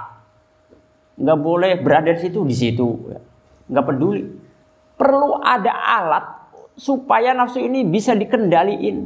Nggak 1.22 1.39
boleh 1.39 1.72
berada 1.82 2.10
di 2.10 2.22
situ 2.22 2.42
di 2.42 2.56
situ 2.58 2.88
nggak 3.68 3.86
peduli. 3.86 4.24
Perlu 4.98 5.38
ada 5.44 5.72
alat 5.72 6.26
supaya 6.74 7.36
nafsu 7.36 7.62
ini 7.62 7.86
bisa 7.86 8.18
dikendaliin. 8.18 8.98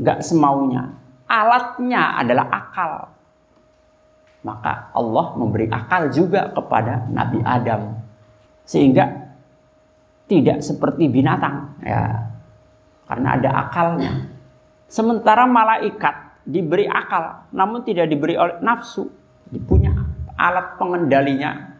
Nggak 0.00 0.18
semaunya. 0.24 0.94
Alatnya 1.28 2.18
adalah 2.18 2.46
akal. 2.50 2.92
Maka 4.44 4.92
Allah 4.92 5.26
memberi 5.40 5.68
akal 5.72 6.12
juga 6.12 6.52
kepada 6.52 7.08
Nabi 7.08 7.40
Adam. 7.44 8.00
Sehingga 8.64 9.08
tidak 10.28 10.64
seperti 10.64 11.08
binatang. 11.08 11.76
Ya. 11.84 12.32
Karena 13.04 13.36
ada 13.36 13.50
akalnya. 13.68 14.12
Sementara 14.88 15.44
malaikat 15.44 16.44
diberi 16.44 16.84
akal, 16.88 17.48
namun 17.52 17.84
tidak 17.84 18.08
diberi 18.08 18.36
oleh 18.36 18.60
nafsu. 18.60 19.08
Punya 19.68 19.92
alat 20.36 20.76
pengendalinya 20.80 21.73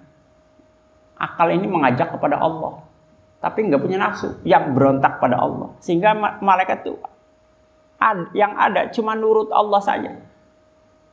akal 1.24 1.48
ini 1.48 1.64
mengajak 1.64 2.12
kepada 2.12 2.36
Allah. 2.36 2.84
Tapi 3.40 3.68
nggak 3.68 3.80
punya 3.80 4.00
nafsu 4.00 4.40
yang 4.44 4.72
berontak 4.72 5.20
pada 5.20 5.40
Allah. 5.40 5.72
Sehingga 5.80 6.16
malaikat 6.40 6.84
itu 6.84 6.96
yang 8.36 8.52
ada 8.56 8.92
cuma 8.92 9.16
nurut 9.16 9.48
Allah 9.48 9.80
saja. 9.80 10.12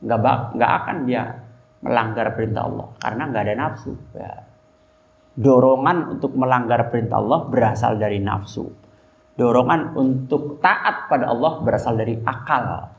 Nggak 0.04 0.56
nggak 0.56 0.72
akan 0.84 0.96
dia 1.08 1.40
melanggar 1.80 2.32
perintah 2.36 2.68
Allah. 2.68 2.88
Karena 3.00 3.22
nggak 3.28 3.42
ada 3.48 3.54
nafsu. 3.56 3.92
Ya. 4.16 4.32
dorongan 5.32 6.12
untuk 6.12 6.36
melanggar 6.36 6.92
perintah 6.92 7.16
Allah 7.16 7.48
berasal 7.48 7.96
dari 7.96 8.20
nafsu. 8.20 8.68
Dorongan 9.32 9.96
untuk 9.96 10.60
taat 10.60 11.08
pada 11.08 11.32
Allah 11.32 11.56
berasal 11.64 11.96
dari 11.96 12.20
akal. 12.20 12.92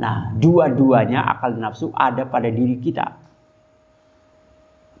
Nah 0.00 0.32
dua-duanya 0.32 1.20
akal 1.36 1.52
dan 1.52 1.68
nafsu 1.68 1.92
ada 1.92 2.24
pada 2.24 2.48
diri 2.48 2.80
kita 2.80 3.25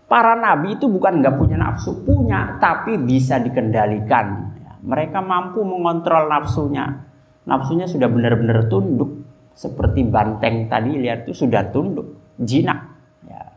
Para 0.06 0.38
nabi 0.38 0.78
itu 0.78 0.86
bukan 0.86 1.18
nggak 1.18 1.34
punya 1.34 1.58
nafsu, 1.58 2.06
punya, 2.06 2.62
tapi 2.62 2.94
bisa 2.94 3.42
dikendalikan. 3.42 4.54
Mereka 4.86 5.18
mampu 5.18 5.66
mengontrol 5.66 6.30
nafsunya. 6.30 7.10
Nafsunya 7.42 7.90
sudah 7.90 8.06
benar-benar 8.06 8.70
tunduk. 8.70 9.26
Seperti 9.50 10.06
banteng 10.06 10.70
tadi 10.70 10.94
lihat 10.94 11.26
itu 11.26 11.42
sudah 11.42 11.74
tunduk, 11.74 12.38
jinak. 12.38 12.86
Ya. 13.26 13.50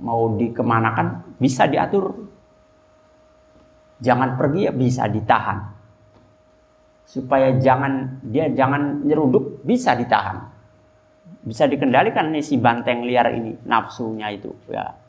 Mau 0.00 0.40
dikemanakan 0.40 1.36
bisa 1.36 1.68
diatur. 1.68 2.16
Jangan 4.00 4.40
pergi 4.40 4.60
ya 4.64 4.72
bisa 4.72 5.04
ditahan. 5.04 5.58
Supaya 7.04 7.60
jangan 7.60 8.24
dia 8.24 8.48
jangan 8.48 9.04
nyeruduk 9.04 9.60
bisa 9.68 9.92
ditahan. 9.92 10.48
Bisa 11.44 11.68
dikendalikan 11.68 12.32
nih 12.32 12.40
si 12.40 12.56
banteng 12.56 13.04
liar 13.04 13.36
ini 13.36 13.52
nafsunya 13.68 14.32
itu 14.32 14.52
ya 14.70 15.07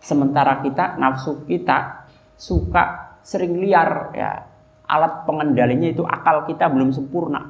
Sementara 0.00 0.64
kita 0.64 0.96
nafsu 0.96 1.44
kita 1.44 2.08
suka 2.40 3.16
sering 3.20 3.60
liar 3.60 4.16
ya. 4.16 4.30
Alat 4.90 5.22
pengendalinya 5.22 5.86
itu 5.86 6.02
akal 6.02 6.48
kita 6.50 6.66
belum 6.66 6.90
sempurna. 6.90 7.46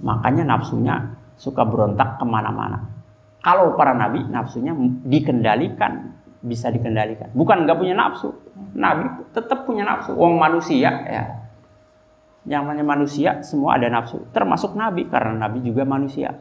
Makanya 0.00 0.48
nafsunya 0.48 1.12
suka 1.36 1.66
berontak 1.66 2.16
ke 2.16 2.24
mana-mana. 2.24 2.88
Kalau 3.44 3.76
para 3.76 3.92
nabi 3.92 4.24
nafsunya 4.26 4.72
dikendalikan, 5.04 6.16
bisa 6.40 6.72
dikendalikan. 6.72 7.30
Bukan 7.36 7.66
nggak 7.66 7.78
punya 7.78 7.94
nafsu, 7.94 8.32
nabi 8.74 9.06
tetap 9.36 9.68
punya 9.68 9.84
nafsu. 9.84 10.16
Wong 10.16 10.40
manusia 10.40 10.90
ya. 11.04 11.24
Yang 12.46 12.62
namanya 12.62 12.84
manusia 12.86 13.30
semua 13.42 13.74
ada 13.74 13.90
nafsu, 13.90 14.22
termasuk 14.30 14.78
nabi 14.78 15.10
karena 15.10 15.34
nabi 15.46 15.62
juga 15.66 15.82
manusia. 15.82 16.38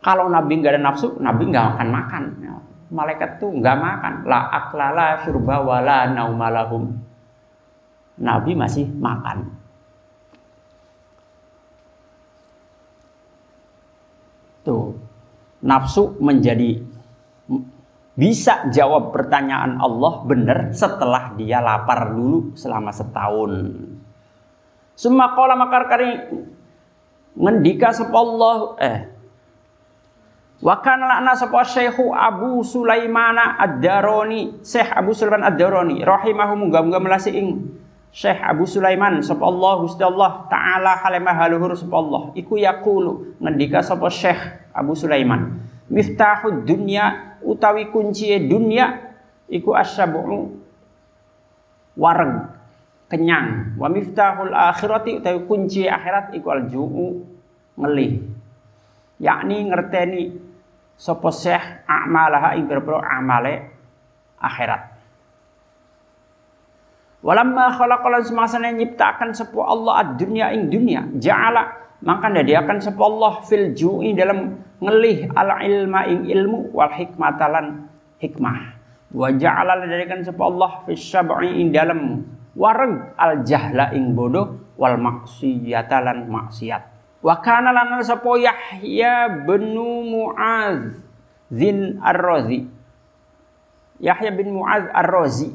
Kalau 0.00 0.32
Nabi 0.32 0.52
nggak 0.60 0.72
ada 0.76 0.82
nafsu, 0.82 1.20
Nabi 1.20 1.52
nggak 1.52 1.66
akan 1.76 1.88
makan. 1.92 2.24
Ya. 2.40 2.56
Malaikat 2.88 3.36
tuh 3.36 3.52
nggak 3.52 3.76
makan. 3.76 4.14
La 4.24 4.48
aklala 4.48 5.20
syurba 5.20 5.60
wala 5.60 6.08
naumalahum. 6.08 6.96
Nabi 8.20 8.52
masih 8.56 8.88
makan. 8.96 9.60
Tuh, 14.60 14.92
nafsu 15.64 16.16
menjadi 16.20 16.80
bisa 18.16 18.68
jawab 18.68 19.16
pertanyaan 19.16 19.80
Allah 19.80 20.20
benar 20.28 20.76
setelah 20.76 21.32
dia 21.40 21.64
lapar 21.64 22.12
dulu 22.12 22.52
selama 22.52 22.92
setahun. 22.92 23.52
Semua 24.92 25.32
kola 25.32 25.56
makar 25.56 25.88
kari 25.88 26.28
ngendika 27.32 27.96
sepallah 27.96 28.76
eh 28.76 29.19
Wa 30.60 30.76
kana 30.84 31.08
lana 31.08 31.32
sapa 31.32 31.64
Syekhu 31.64 32.12
Abu 32.12 32.60
Sulaimana 32.60 33.56
Ad-Darani, 33.56 34.60
Syekh 34.60 34.92
Abu 34.92 35.16
Sulaiman 35.16 35.48
Ad-Darani 35.48 36.04
rahimahu 36.04 36.68
muga-muga 36.68 37.00
ing 37.32 37.80
Syekh 38.12 38.44
Abu 38.44 38.68
Sulaiman. 38.68 39.24
Sapa 39.24 39.40
Allah 39.40 39.72
Gusti 39.80 40.04
Allah 40.04 40.44
taala 40.52 41.00
halimah 41.00 41.32
haluhur 41.32 41.72
sapa 41.72 41.96
Allah. 41.96 42.22
Iku 42.36 42.60
yaqulu 42.60 43.40
ngendika 43.40 43.80
sapa 43.80 44.12
Syekh 44.12 44.68
Abu 44.76 44.92
Sulaiman. 44.92 45.64
Miftahud 45.88 46.68
dunya 46.68 47.38
utawi 47.40 47.88
kunci 47.88 48.28
dunya 48.44 49.16
iku 49.48 49.72
asyabu 49.72 50.20
wareg 51.96 52.52
kenyang. 53.08 53.80
Wa 53.80 53.88
miftahul 53.88 54.52
akhirati 54.52 55.24
utawi 55.24 55.40
kunci 55.48 55.88
akhirat 55.88 56.36
iku 56.36 56.52
alju'u 56.52 57.06
ngelih. 57.80 58.28
Yakni 59.20 59.56
ngerteni 59.68 60.49
sapa 61.00 61.32
syekh 61.32 61.88
a'malaha 61.88 62.60
ing 62.60 62.68
pira 62.68 63.00
amale 63.08 63.72
akhirat. 64.36 65.00
Walamma 67.24 67.72
khalaqalan 67.72 68.24
semasane 68.24 68.76
nyiptakan 68.76 69.32
sapa 69.32 69.64
Allah 69.64 70.04
ad-dunya 70.04 70.52
ing 70.52 70.68
dunya 70.68 71.00
ja'ala 71.16 71.80
maka 72.04 72.32
akan 72.32 72.78
sapa 72.80 73.00
Allah 73.00 73.44
fil 73.44 73.72
ju'i 73.76 74.16
dalam 74.16 74.60
ngelih 74.80 75.32
al 75.36 75.60
ilma 75.64 76.08
ing 76.08 76.28
ilmu 76.28 76.72
wal 76.72 76.92
hikmatalan 76.92 77.88
hikmah. 78.20 78.76
Wa 79.12 79.32
ja'ala 79.32 79.84
dadiakan 79.84 80.20
sapa 80.24 80.42
Allah 80.44 80.70
fis 80.84 81.00
syab'i 81.00 81.60
ing 81.60 81.72
dalam 81.72 82.24
wareg 82.56 83.16
al 83.16 83.44
jahla 83.44 83.92
ing 83.92 84.16
bodoh 84.16 84.76
wal 84.80 84.96
maksiyatalan 84.96 86.24
maksiat 86.28 86.89
Wa 87.20 87.36
kana 87.44 87.72
lana 87.72 88.00
sapa 88.00 88.32
Yahya 88.40 89.44
bin 89.44 89.76
Muaz 89.76 90.96
zin 91.52 92.00
Ar-Razi. 92.00 92.64
Yahya 94.00 94.32
bin 94.32 94.56
Muaz 94.56 94.88
Ar-Razi. 94.88 95.52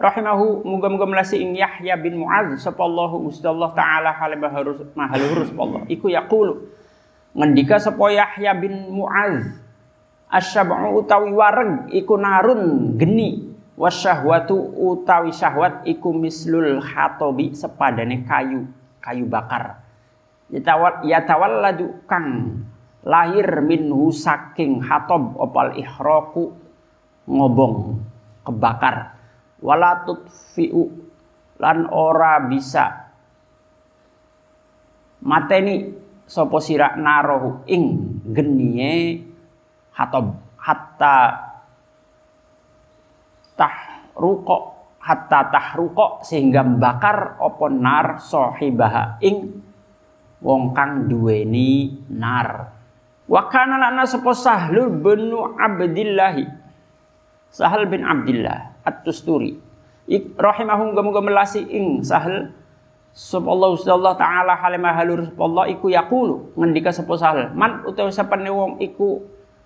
Rahimahu 0.00 0.66
muga-muga 0.66 1.06
melasi 1.06 1.38
ing 1.38 1.54
Yahya 1.54 1.94
bin 2.00 2.18
Muaz 2.18 2.58
sapa 2.58 2.82
Allah 2.82 3.10
Gusti 3.22 3.46
Allah 3.46 3.70
taala 3.70 4.10
halaba 4.10 4.50
harus 4.50 4.82
mahaluhur 4.98 5.46
sapa 5.46 5.60
Allah. 5.62 5.82
Iku 5.86 6.10
yaqulu 6.10 6.66
ngendika 7.36 7.78
sapa 7.78 8.10
Yahya 8.10 8.50
bin 8.58 8.90
Muaz 8.90 9.46
asyab'u 10.30 10.98
utawi 10.98 11.30
wareg 11.34 11.90
iku 11.94 12.14
narun 12.18 12.94
geni 12.98 13.50
wasyahwatu 13.78 14.54
utawi 14.78 15.34
syahwat 15.34 15.86
iku 15.86 16.14
mislul 16.14 16.78
hatobi 16.82 17.54
sepadane 17.54 18.22
kayu 18.26 18.70
kayu 19.02 19.26
bakar 19.26 19.82
yatawalladu 20.50 22.06
kang 22.10 22.60
lahir 23.06 23.62
minhu 23.64 24.12
saking 24.12 24.82
hatob 24.84 25.38
opal 25.38 25.72
ihroku 25.72 26.52
ngobong 27.30 28.02
kebakar. 28.44 29.16
Wala 29.60 30.04
tutfi'u 30.08 30.88
lan 31.60 31.84
ora 31.92 32.40
bisa 32.48 33.12
mateni 35.20 35.92
sopo 36.24 36.56
sira 36.58 36.96
narohu 36.96 37.64
ing 37.68 37.84
geniye 38.32 39.20
hatob. 39.94 40.36
Hatta 40.60 41.40
tahruqa 43.56 44.58
hatta 45.00 45.40
tahruqa 45.48 46.20
sehingga 46.20 46.60
bakar 46.60 47.40
opo 47.40 47.72
nar 47.72 48.20
sohibaha 48.20 49.16
ing 49.24 49.64
wong 50.40 50.72
kang 50.76 51.06
duweni 51.06 52.00
nar. 52.12 52.72
Wa 53.30 53.46
kana 53.46 53.78
lana 53.78 54.04
sapa 54.08 54.34
Sahlul 54.34 54.90
bin 55.00 55.30
Abdillah. 55.36 56.36
Sahal 57.50 57.86
bin 57.86 58.02
Abdillah 58.02 58.82
At-Tusturi. 58.82 59.58
Rahimahum 60.38 60.96
muga 60.98 61.22
melasi 61.22 61.62
ing 61.70 62.02
Sahal 62.02 62.50
Subhanallah 63.10 63.74
Allah 63.90 64.14
taala 64.14 64.54
halimah 64.54 64.94
halur 64.94 65.34
Allah 65.34 65.66
iku 65.66 65.90
yaqulu 65.90 66.54
ngendika 66.54 66.94
sapa 66.94 67.10
Sahal 67.18 67.50
man 67.58 67.82
utawa 67.82 68.06
sapane 68.10 68.46
wong 68.46 68.78
iku 68.78 69.18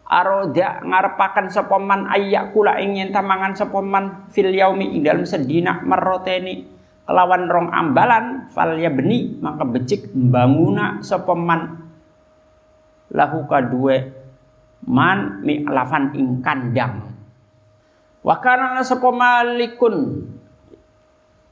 aroda 0.08 0.80
ngarepaken 0.80 1.52
sapa 1.52 1.76
man 1.76 2.08
ayyakula 2.08 2.80
ing 2.80 2.96
yen 2.96 3.12
tamangan 3.12 3.52
sapa 3.52 3.84
man 3.84 4.28
fil 4.32 4.48
yaumi 4.48 4.96
ing 4.96 5.04
dalem 5.04 5.28
sedina 5.28 5.80
maroteni 5.84 6.64
kelawan 7.04 7.48
rong 7.48 7.68
ambalan 7.68 8.48
fal 8.48 8.76
ya 8.80 8.88
beni 8.88 9.36
maka 9.40 9.64
becik 9.68 10.08
banguna 10.12 11.04
sopeman 11.04 11.84
lahu 13.12 13.44
kadue 13.44 14.24
man 14.88 15.40
mi 15.44 15.64
lafan 15.64 16.12
ing 16.16 16.40
kandang. 16.44 17.12
Wa 18.24 18.40
kana 18.40 18.80
sapa 18.80 19.12
malikun? 19.12 20.28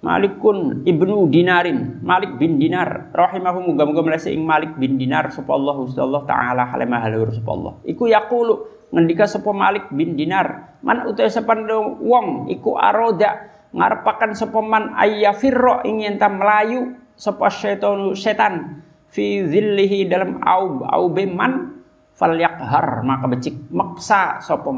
Malikun 0.02 0.82
ibnu 0.82 1.30
Dinarin 1.30 2.02
Malik 2.02 2.34
bin 2.34 2.58
Dinar. 2.58 3.14
Rahimahu 3.14 3.70
muga-muga 3.70 4.02
melese 4.02 4.34
ing 4.34 4.42
Malik 4.42 4.74
bin 4.74 4.98
Dinar 4.98 5.30
sapa 5.30 5.54
Allah 5.54 5.78
Allah 5.78 6.22
taala 6.26 6.62
halama 6.66 6.98
halur 6.98 7.30
sapa 7.30 7.50
Allah. 7.54 7.74
Iku 7.86 8.10
yaqulu 8.10 8.66
ngendika 8.90 9.30
sapa 9.30 9.54
Malik 9.54 9.94
bin 9.94 10.18
Dinar 10.18 10.80
man 10.82 11.06
utawa 11.06 11.30
sapa 11.30 11.54
wong 12.02 12.50
iku 12.50 12.74
aroda 12.74 13.46
ngarepaken 13.72 14.37
sapa 14.37 14.61
man 14.61 14.92
ayyafirra 14.96 15.85
ingin 15.88 16.20
ta 16.20 16.28
melayu 16.28 16.96
sapa 17.16 17.48
setan 17.48 18.12
setan 18.12 18.85
fi 19.12 19.44
zillihi 19.48 20.08
dalam 20.08 20.40
aub 20.44 20.85
aube 20.88 21.24
man 21.28 21.82
falyakhar. 22.16 23.04
Maka 23.04 23.28
becik 23.28 23.56
maksa 23.72 24.40
sapa 24.44 24.70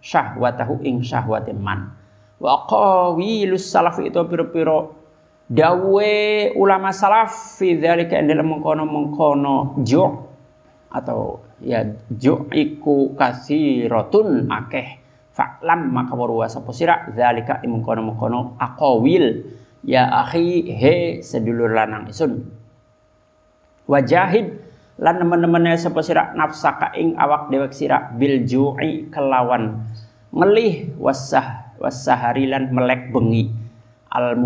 syahwatahu 0.00 0.84
ing 0.84 1.04
syahwate 1.04 1.52
man. 1.56 1.92
Wa 2.36 2.68
qawilus 2.68 3.72
salaf 3.72 3.96
itu 4.04 4.20
piro-piro 4.28 4.92
dawe 5.48 6.12
ulama 6.58 6.92
salaf 6.92 7.56
fi 7.56 7.78
dzalika 7.80 8.20
dalam 8.20 8.50
mengkono-mengkono 8.50 9.80
jo 9.86 10.26
atau 10.90 11.40
ya 11.62 11.86
jo 12.12 12.50
iku 12.52 13.16
kasiratun 13.16 14.50
akeh 14.52 15.05
Fa'lam 15.36 15.92
maka 15.92 16.16
warwa 16.16 16.48
sapa 16.48 16.72
sira 16.72 17.12
zalika 17.12 17.60
imungkono-mungkono 17.60 18.56
aqawil 18.56 19.44
ya 19.84 20.08
akhi 20.24 20.64
he 20.72 21.20
sedulur 21.20 21.76
lanang 21.76 22.08
isun. 22.08 22.40
Wajahid 23.84 24.56
lan 24.96 25.20
teman-temannya 25.20 25.76
sapa 25.76 26.00
sira 26.00 26.32
nafsaka 26.32 26.96
ing 26.96 27.20
awak 27.20 27.52
dewek 27.52 27.76
sira 27.76 28.08
bil 28.16 28.48
ju'i 28.48 29.12
kelawan 29.12 29.84
ngelih 30.32 30.96
wasah 30.96 31.76
wasaharilan 31.84 32.72
melek 32.72 33.12
bengi 33.12 33.52
al 34.08 34.40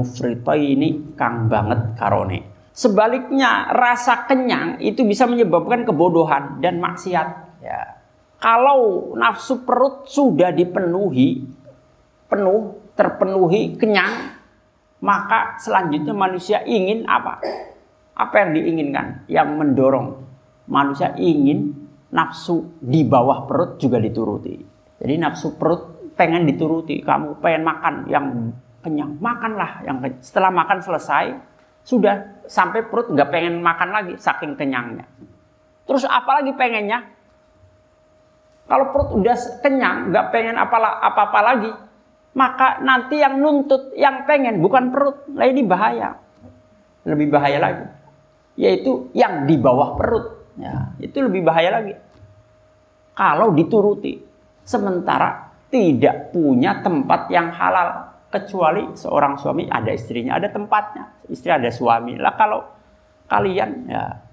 ini 0.59 1.14
kang 1.14 1.46
banget 1.46 1.94
karone. 1.94 2.42
Sebaliknya 2.74 3.70
rasa 3.70 4.26
kenyang 4.26 4.83
itu 4.83 5.07
bisa 5.07 5.31
menyebabkan 5.31 5.87
kebodohan 5.87 6.59
dan 6.59 6.83
maksiat. 6.83 7.29
Ya. 7.62 7.99
Kalau 8.40 9.12
nafsu 9.20 9.68
perut 9.68 10.09
sudah 10.09 10.48
dipenuhi, 10.48 11.44
penuh, 12.24 12.81
terpenuhi, 12.96 13.76
kenyang, 13.76 14.40
maka 15.05 15.61
selanjutnya 15.61 16.16
manusia 16.16 16.64
ingin 16.64 17.05
apa? 17.05 17.37
Apa 18.16 18.35
yang 18.40 18.57
diinginkan? 18.57 19.29
Yang 19.29 19.48
mendorong 19.61 20.09
manusia 20.72 21.12
ingin 21.20 21.76
nafsu 22.09 22.81
di 22.81 23.05
bawah 23.05 23.44
perut 23.44 23.76
juga 23.76 24.00
dituruti. 24.00 24.57
Jadi 25.00 25.14
nafsu 25.20 25.61
perut 25.61 26.12
pengen 26.16 26.48
dituruti, 26.48 27.00
kamu 27.05 27.44
pengen 27.44 27.62
makan 27.64 27.94
yang 28.09 28.26
kenyang, 28.81 29.20
makanlah 29.20 29.85
yang 29.85 30.00
kenyang. 30.00 30.20
Setelah 30.24 30.48
makan 30.48 30.81
selesai, 30.81 31.24
sudah 31.85 32.44
sampai 32.48 32.88
perut 32.88 33.12
nggak 33.12 33.29
pengen 33.29 33.61
makan 33.61 33.88
lagi, 33.92 34.14
saking 34.16 34.57
kenyangnya. 34.57 35.05
Terus 35.85 36.05
apalagi 36.09 36.53
pengennya? 36.57 37.19
Kalau 38.70 38.94
perut 38.94 39.18
udah 39.18 39.35
kenyang, 39.66 40.14
nggak 40.14 40.30
pengen 40.30 40.54
apa-apa 40.54 41.40
lagi, 41.42 41.74
maka 42.38 42.78
nanti 42.87 43.18
yang 43.18 43.42
nuntut, 43.42 43.90
yang 43.98 44.22
pengen 44.30 44.62
bukan 44.62 44.94
perut, 44.94 45.26
lah 45.35 45.50
ini 45.50 45.66
bahaya. 45.66 46.14
Lebih 47.02 47.35
bahaya 47.35 47.59
lagi. 47.59 47.87
Yaitu 48.54 49.11
yang 49.11 49.50
di 49.50 49.59
bawah 49.59 49.98
perut. 49.98 50.54
Ya, 50.54 50.94
itu 51.02 51.18
lebih 51.18 51.42
bahaya 51.42 51.83
lagi. 51.83 51.98
Kalau 53.18 53.50
dituruti. 53.50 54.22
Sementara 54.62 55.50
tidak 55.66 56.30
punya 56.30 56.78
tempat 56.78 57.26
yang 57.35 57.50
halal. 57.50 58.14
Kecuali 58.30 58.94
seorang 58.94 59.35
suami 59.35 59.66
ada 59.66 59.90
istrinya, 59.90 60.38
ada 60.38 60.46
tempatnya. 60.46 61.26
Istri 61.26 61.50
ada 61.50 61.66
suami. 61.74 62.14
Lah 62.14 62.38
kalau 62.38 62.62
kalian 63.26 63.90
ya 63.90 64.30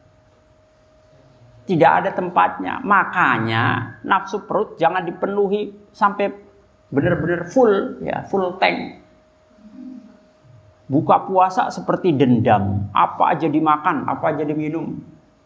tidak 1.67 1.91
ada 2.01 2.09
tempatnya. 2.15 2.79
Makanya 2.81 3.63
nafsu 4.07 4.47
perut 4.47 4.79
jangan 4.79 5.03
dipenuhi 5.03 5.91
sampai 5.91 6.31
benar-benar 6.87 7.51
full 7.51 7.99
ya 7.99 8.23
full 8.31 8.55
tank. 8.55 9.03
Buka 10.87 11.27
puasa 11.27 11.67
seperti 11.67 12.15
dendam. 12.15 12.87
Apa 12.95 13.35
aja 13.35 13.51
dimakan 13.51 14.07
apa 14.07 14.31
aja 14.31 14.47
diminum. 14.47 14.95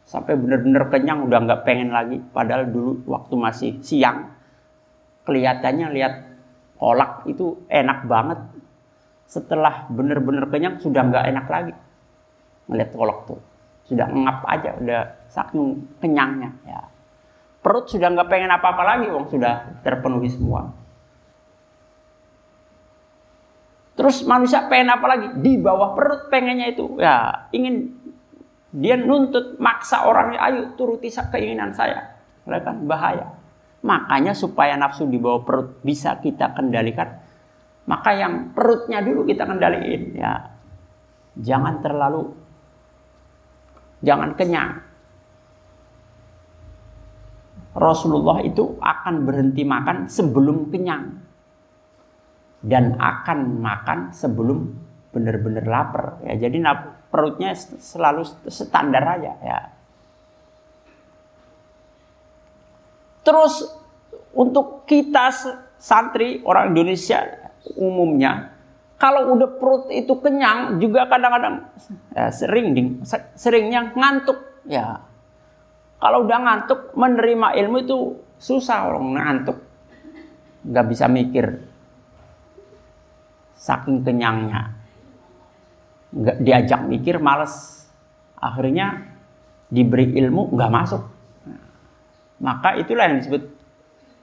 Sampai 0.05 0.37
benar-benar 0.37 0.93
kenyang 0.93 1.25
udah 1.25 1.39
nggak 1.41 1.61
pengen 1.65 1.89
lagi. 1.89 2.21
Padahal 2.21 2.69
dulu 2.69 3.01
waktu 3.09 3.33
masih 3.41 3.71
siang 3.81 4.29
kelihatannya 5.25 5.87
lihat 5.97 6.13
kolak 6.77 7.25
itu 7.25 7.65
enak 7.65 8.05
banget. 8.05 8.37
Setelah 9.25 9.89
benar-benar 9.89 10.45
kenyang 10.53 10.77
sudah 10.77 11.01
nggak 11.09 11.25
enak 11.33 11.45
lagi. 11.49 11.73
Melihat 12.69 12.93
kolak 12.93 13.25
tuh. 13.25 13.41
Sudah 13.89 14.05
ngap 14.05 14.45
aja 14.45 14.77
udah 14.77 15.20
saking 15.31 15.87
kenyangnya 16.03 16.51
ya 16.67 16.83
perut 17.63 17.87
sudah 17.87 18.11
nggak 18.11 18.27
pengen 18.27 18.51
apa-apa 18.51 18.83
lagi 18.83 19.07
wong 19.07 19.31
sudah 19.31 19.79
terpenuhi 19.81 20.27
semua 20.27 20.81
Terus 23.91 24.23
manusia 24.25 24.65
pengen 24.65 24.97
apa 24.97 25.05
lagi? 25.05 25.27
Di 25.45 25.61
bawah 25.61 25.93
perut 25.93 26.31
pengennya 26.31 26.73
itu. 26.73 26.97
Ya, 26.97 27.45
ingin 27.53 27.91
dia 28.73 28.95
nuntut 28.97 29.59
maksa 29.59 30.07
orangnya, 30.09 30.41
ayo 30.47 30.73
turuti 30.79 31.11
keinginan 31.11 31.75
saya. 31.75 32.17
Oleh 32.49 32.65
kan 32.65 32.81
bahaya. 32.87 33.35
Makanya 33.85 34.33
supaya 34.33 34.73
nafsu 34.73 35.05
di 35.05 35.21
bawah 35.21 35.45
perut 35.45 35.69
bisa 35.85 36.17
kita 36.17 36.53
kendalikan, 36.53 37.17
maka 37.89 38.13
yang 38.13 38.53
perutnya 38.57 39.01
dulu 39.01 39.21
kita 39.21 39.45
kendaliin 39.45 40.17
ya. 40.17 40.49
Jangan 41.37 41.81
terlalu 41.81 42.29
jangan 44.01 44.33
kenyang. 44.37 44.81
Rasulullah 47.71 48.43
itu 48.43 48.75
akan 48.79 49.23
berhenti 49.23 49.63
makan 49.63 50.11
sebelum 50.11 50.67
kenyang. 50.71 51.21
Dan 52.61 52.99
akan 53.01 53.57
makan 53.57 53.99
sebelum 54.13 54.59
benar-benar 55.09 55.65
lapar. 55.65 56.21
Ya 56.23 56.47
jadi 56.47 56.61
perutnya 57.09 57.57
selalu 57.57 58.23
standar 58.47 59.03
aja 59.17 59.33
ya. 59.41 59.59
Terus 63.21 63.65
untuk 64.33 64.87
kita 64.89 65.29
santri 65.81 66.41
orang 66.45 66.73
Indonesia 66.73 67.21
umumnya 67.77 68.53
kalau 69.01 69.33
udah 69.33 69.49
perut 69.57 69.89
itu 69.89 70.13
kenyang 70.21 70.77
juga 70.77 71.09
kadang-kadang 71.09 71.65
ya, 72.13 72.29
sering 72.29 72.77
ding, 72.77 73.01
seringnya 73.33 73.89
ngantuk 73.97 74.37
ya 74.69 75.01
kalau 76.01 76.25
udah 76.25 76.37
ngantuk 76.41 76.97
menerima 76.97 77.47
ilmu 77.61 77.77
itu 77.85 77.97
susah. 78.41 78.89
Orang 78.89 79.13
ngantuk 79.13 79.61
nggak 80.65 80.85
bisa 80.89 81.05
mikir. 81.05 81.61
Saking 83.53 84.01
kenyangnya. 84.01 84.73
Nggak 86.09 86.37
diajak 86.41 86.81
mikir 86.89 87.21
males. 87.21 87.85
Akhirnya 88.41 89.13
diberi 89.69 90.17
ilmu 90.17 90.57
nggak 90.57 90.73
masuk. 90.73 91.05
Maka 92.41 92.81
itulah 92.81 93.05
yang 93.05 93.21
disebut 93.21 93.45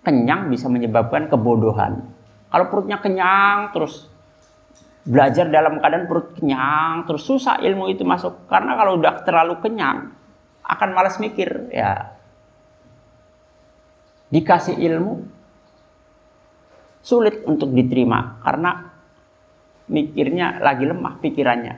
kenyang 0.03 0.51
bisa 0.51 0.67
menyebabkan 0.67 1.31
kebodohan. 1.31 2.03
Kalau 2.51 2.67
perutnya 2.67 2.99
kenyang 2.99 3.71
terus 3.71 4.11
belajar 5.07 5.47
dalam 5.47 5.79
keadaan 5.79 6.11
perut 6.11 6.35
kenyang 6.35 7.07
terus 7.07 7.23
susah 7.23 7.63
ilmu 7.63 7.87
itu 7.87 8.03
masuk. 8.03 8.51
Karena 8.51 8.75
kalau 8.75 8.99
udah 8.99 9.23
terlalu 9.23 9.63
kenyang 9.63 10.19
akan 10.69 10.91
malas 10.93 11.17
mikir 11.17 11.73
ya 11.73 12.13
dikasih 14.29 14.77
ilmu 14.77 15.25
sulit 17.01 17.41
untuk 17.49 17.73
diterima 17.73 18.45
karena 18.45 18.93
mikirnya 19.89 20.61
lagi 20.61 20.85
lemah 20.85 21.19
pikirannya. 21.19 21.75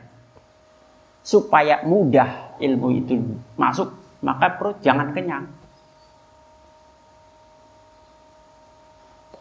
Supaya 1.21 1.85
mudah 1.85 2.59
ilmu 2.59 2.89
itu 2.97 3.15
masuk, 3.55 3.93
maka 4.25 4.57
perut 4.57 4.81
jangan 4.83 5.15
kenyang. 5.15 5.47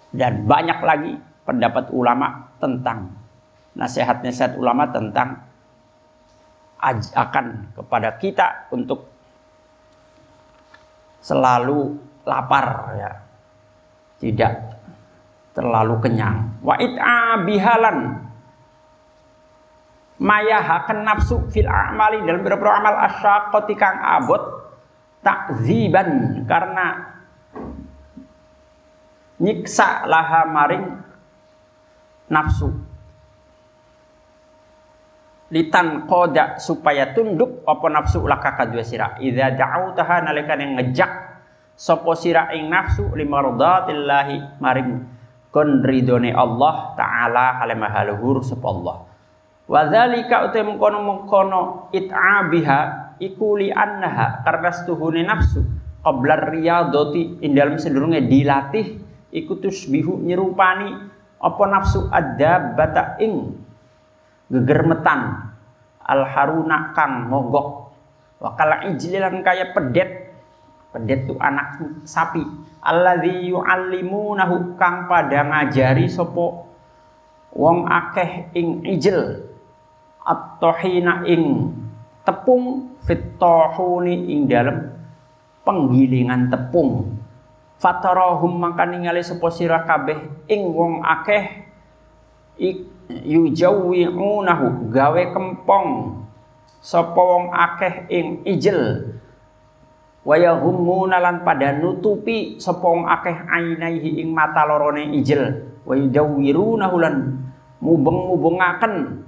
Dan 0.09 0.45
banyak 0.45 0.79
lagi 0.81 1.13
pendapat 1.45 1.89
ulama 1.93 2.49
tentang 2.61 3.13
nasihat-nasihat 3.77 4.57
ulama 4.59 4.89
tentang 4.89 5.39
ajakan 6.81 7.71
kepada 7.77 8.17
kita 8.17 8.69
untuk 8.73 9.07
selalu 11.23 11.95
lapar 12.27 12.95
ya. 12.99 13.11
Tidak 14.19 14.53
terlalu 15.55 15.95
kenyang. 16.03 16.59
Wa 16.59 16.75
bihalan 17.47 18.29
mayahaken 20.19 21.07
nafsu 21.07 21.47
fil 21.47 21.67
amali 21.67 22.19
dalam 22.27 22.43
beberapa 22.43 22.75
amal 22.75 22.95
asyaqati 23.07 23.73
kang 23.79 23.97
abot 24.03 24.67
takziban 25.23 26.43
karena 26.43 27.15
nyiksa 29.39 30.03
laha 30.03 30.43
maring 30.43 30.85
nafsu 32.27 32.75
litan 35.49 36.05
koda 36.05 36.61
supaya 36.61 37.11
tunduk 37.13 37.65
apa 37.65 37.85
nafsu 37.89 38.21
laka 38.25 38.53
kadua 38.57 38.85
sira. 38.85 39.17
Idza 39.17 39.53
da'autaha 39.53 40.25
nalika 40.25 40.53
yang 40.57 40.77
ngejak 40.77 41.11
sapa 41.73 42.11
sira 42.13 42.53
ing 42.53 42.69
nafsu 42.69 43.09
limardatillahi 43.13 44.61
maring 44.61 44.91
kon 45.49 45.81
ridone 45.81 46.29
Allah 46.29 46.93
taala 46.93 47.61
halemahaluhur 47.65 48.45
sapa 48.45 48.67
Allah. 48.69 48.97
Wadzalika 49.69 50.49
utai 50.49 50.65
mengkono-mengkono 50.65 51.93
it'abiha 51.93 52.79
iku 53.21 53.57
li 53.57 53.69
annaha 53.69 54.41
karena 54.41 54.69
setuhune 54.73 55.21
nafsu 55.21 55.61
qabla 56.01 56.49
riyadati 56.49 57.43
ing 57.45 57.51
dalam 57.53 57.77
sedurunge 57.77 58.25
dilatih 58.25 58.97
iku 59.29 59.61
tusbihu 59.61 60.25
nyerupani 60.25 60.89
apa 61.37 61.63
nafsu 61.69 62.09
ada 62.09 62.73
bata 62.73 63.21
ing 63.21 63.61
gegermetan. 64.49 65.49
Al 66.03 66.21
haruna 66.25 66.91
kang 66.97 67.29
mogok. 67.29 67.93
Wakala 68.41 68.89
ijlilan 68.89 69.45
kaya 69.45 69.71
pedet. 69.71 70.33
Pedet 70.89 71.29
tu 71.29 71.37
anak 71.37 72.01
sapi. 72.01 72.41
Alladzi 72.81 73.53
yuallimunahu 73.53 74.73
kang 74.75 75.05
pada 75.05 75.45
ngajari 75.45 76.09
sopo 76.09 76.69
wong 77.53 77.89
akeh 77.89 78.53
ing 78.53 78.85
ijil 78.85 79.45
at-tahina 80.21 81.25
ing 81.25 81.73
tepung 82.21 82.93
fit-tahuni 83.05 84.29
ing 84.33 84.45
dalam 84.45 84.93
penggilingan 85.65 86.53
tepung. 86.53 87.17
Fatarahum 87.79 88.59
maka 88.59 88.83
ningali 88.83 89.23
kabeh 89.23 90.19
ing 90.51 90.61
wong 90.75 90.99
akeh 90.99 91.63
yujawwi'unahu 93.09 94.93
gawe 94.93 95.23
kempong. 95.33 95.89
Sapa 96.79 97.19
wong 97.19 97.51
akeh 97.51 98.07
ing 98.07 98.47
ijel 98.47 99.11
waya 100.23 100.55
humuna 100.55 101.19
lan 101.19 101.43
pada 101.43 101.75
nutupi 101.75 102.55
sapa 102.55 102.87
wong 102.87 103.03
akeh 103.03 103.35
ainaihi 103.35 104.23
ing 104.23 104.31
mata 104.31 104.63
lorone 104.63 105.11
ijel 105.19 105.59
wa 105.83 105.91
yudawwirunahu 105.99 106.95
lan 107.03 107.15
mubeng-mubengaken 107.83 109.25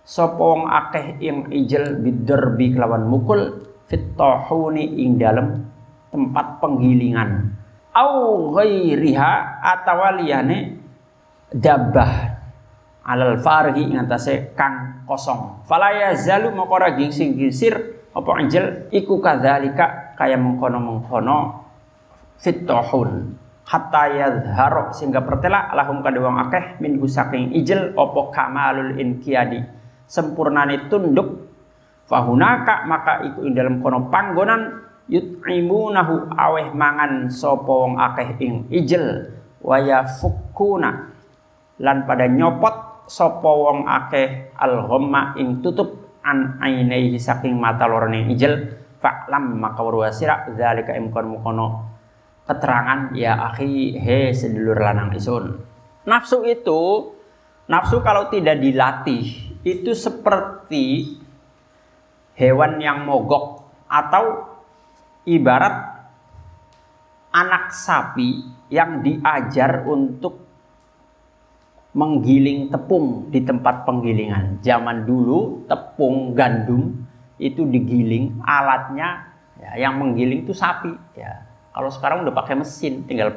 sapa 0.00 0.40
wong 0.40 0.64
akeh 0.64 1.20
ing 1.20 1.52
ijel 1.52 2.00
biderbi 2.00 2.72
kelawan 2.72 3.04
mukul 3.04 3.68
fit 3.84 4.16
tahuni 4.16 4.88
ing 5.04 5.20
dalem 5.20 5.68
tempat 6.08 6.64
penggilingan. 6.64 7.52
Au 7.92 8.48
ghairiha 8.56 9.60
atawaliyane 9.60 10.80
dabah 11.52 12.37
alal 13.08 13.40
farhi 13.40 13.88
ngatasé 13.88 14.52
kang 14.52 15.08
kosong. 15.08 15.64
Fala 15.64 15.96
yazalu 15.96 16.52
maqara 16.52 16.92
gingsing 16.92 17.40
gisir 17.40 18.04
apa 18.12 18.30
angel 18.36 18.92
iku 18.92 19.16
kadzalika 19.24 20.12
kaya 20.20 20.36
mengkono-mengkono 20.36 21.64
fitohun. 22.36 23.40
Hatta 23.68 24.08
yadharo 24.08 24.96
sehingga 24.96 25.20
pertela 25.20 25.68
lahum 25.76 26.00
kadhe 26.00 26.24
wong 26.24 26.40
akeh 26.48 26.80
min 26.80 26.96
saking 27.04 27.52
ijel 27.52 27.92
apa 27.96 28.20
kamalul 28.32 28.96
inqiyadi. 28.96 29.60
Sempurnane 30.08 30.88
tunduk. 30.88 31.48
Fahunaka 32.08 32.88
maka 32.88 33.20
iku 33.28 33.44
ing 33.44 33.52
dalam 33.52 33.84
kono 33.84 34.08
panggonan 34.08 34.88
yut'imunahu 35.12 36.32
aweh 36.32 36.72
mangan 36.72 37.28
sapa 37.28 37.68
wong 37.68 38.00
akeh 38.00 38.40
ing 38.40 38.64
ijel 38.72 39.36
waya 39.60 40.08
fukuna 40.08 41.12
lan 41.78 42.08
pada 42.08 42.26
nyopot 42.26 42.67
sapa 43.08 43.48
wong 43.48 43.88
akeh 43.88 44.52
al 44.60 44.84
ing 45.40 45.64
tutup 45.64 46.20
an 46.20 46.60
ainaihi 46.60 47.16
saking 47.16 47.56
mata 47.56 47.88
lorone 47.88 48.28
ijel 48.28 48.78
fa'lam 49.00 49.56
maka 49.56 49.80
warwasira 49.80 50.52
zalika 50.52 50.92
imkon 50.92 51.26
mukono 51.32 51.66
keterangan 52.44 53.12
ya 53.16 53.52
akhi 53.52 53.96
he 53.96 54.32
sedulur 54.32 54.80
lanang 54.80 55.12
isun. 55.12 55.60
Nafsu 56.08 56.44
itu 56.48 57.12
nafsu 57.68 58.00
kalau 58.00 58.32
tidak 58.32 58.56
dilatih 58.60 59.24
itu 59.60 59.92
seperti 59.92 61.16
hewan 62.36 62.80
yang 62.80 63.04
mogok 63.04 63.68
atau 63.84 64.48
ibarat 65.28 66.00
anak 67.36 67.68
sapi 67.76 68.48
yang 68.72 69.04
diajar 69.04 69.84
untuk 69.84 70.47
menggiling 71.98 72.70
tepung 72.70 73.26
di 73.26 73.42
tempat 73.42 73.82
penggilingan. 73.82 74.62
Zaman 74.62 75.02
dulu 75.02 75.66
tepung 75.66 76.30
gandum 76.38 76.94
itu 77.42 77.66
digiling, 77.66 78.38
alatnya 78.46 79.34
ya, 79.58 79.90
yang 79.90 79.98
menggiling 79.98 80.46
itu 80.46 80.54
sapi. 80.54 80.94
Ya. 81.18 81.42
Kalau 81.74 81.90
sekarang 81.90 82.22
udah 82.22 82.30
pakai 82.30 82.54
mesin, 82.54 83.02
tinggal 83.02 83.34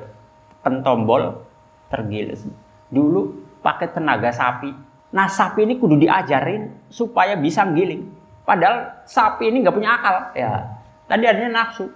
pentombol 0.61 1.41
tergiling. 1.89 2.53
Dulu 2.93 3.49
pakai 3.65 3.89
tenaga 3.89 4.29
sapi. 4.29 4.69
Nah 5.09 5.25
sapi 5.25 5.65
ini 5.65 5.81
kudu 5.81 5.97
diajarin 5.97 6.85
supaya 6.93 7.33
bisa 7.33 7.65
giling. 7.73 8.13
Padahal 8.45 9.01
sapi 9.09 9.49
ini 9.49 9.65
nggak 9.65 9.73
punya 9.73 9.97
akal. 9.97 10.15
Ya. 10.37 10.77
Tadi 11.09 11.25
adanya 11.25 11.49
nafsu. 11.65 11.89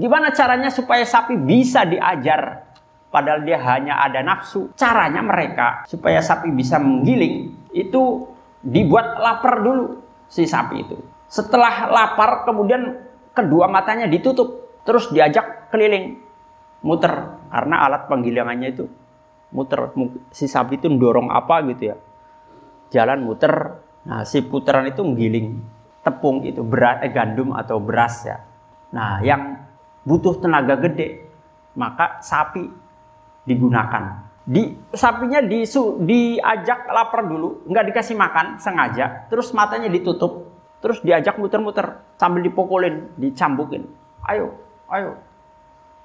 Gimana 0.00 0.32
caranya 0.32 0.72
supaya 0.72 1.04
sapi 1.04 1.36
bisa 1.36 1.84
diajar 1.84 2.71
padahal 3.12 3.44
dia 3.44 3.60
hanya 3.60 4.00
ada 4.00 4.24
nafsu. 4.24 4.72
Caranya 4.72 5.20
mereka 5.20 5.84
supaya 5.84 6.24
sapi 6.24 6.48
bisa 6.50 6.80
menggiling 6.80 7.52
itu 7.76 8.26
dibuat 8.64 9.20
lapar 9.20 9.60
dulu 9.60 10.00
si 10.26 10.48
sapi 10.48 10.80
itu. 10.80 10.96
Setelah 11.28 11.92
lapar 11.92 12.48
kemudian 12.48 12.96
kedua 13.36 13.68
matanya 13.68 14.08
ditutup 14.08 14.80
terus 14.88 15.12
diajak 15.12 15.68
keliling 15.68 16.16
muter. 16.80 17.38
Karena 17.52 17.84
alat 17.84 18.08
penggilingannya 18.08 18.68
itu 18.72 18.88
muter. 19.52 19.92
Si 20.32 20.48
sapi 20.48 20.80
itu 20.80 20.88
dorong 20.88 21.28
apa 21.28 21.60
gitu 21.68 21.92
ya? 21.92 21.96
Jalan 22.88 23.28
muter. 23.28 23.84
Nah 24.08 24.24
si 24.24 24.40
putaran 24.42 24.88
itu 24.88 25.04
menggiling 25.04 25.60
tepung 26.02 26.42
itu 26.42 26.66
berat 26.66 27.06
eh, 27.06 27.12
gandum 27.12 27.54
atau 27.54 27.78
beras 27.78 28.26
ya. 28.26 28.42
Nah 28.96 29.22
yang 29.22 29.62
butuh 30.02 30.42
tenaga 30.42 30.74
gede 30.80 31.30
maka 31.78 32.20
sapi 32.20 32.81
digunakan. 33.46 34.28
Di 34.42 34.74
sapinya 34.90 35.38
di 35.38 35.62
diajak 36.02 36.90
lapar 36.90 37.26
dulu, 37.30 37.62
nggak 37.70 37.94
dikasih 37.94 38.18
makan 38.18 38.58
sengaja, 38.58 39.30
terus 39.30 39.54
matanya 39.54 39.86
ditutup, 39.86 40.50
terus 40.82 40.98
diajak 41.00 41.38
muter-muter 41.38 42.02
sambil 42.18 42.42
dipukulin, 42.42 43.14
dicambukin. 43.14 43.86
Ayo, 44.26 44.58
ayo. 44.90 45.18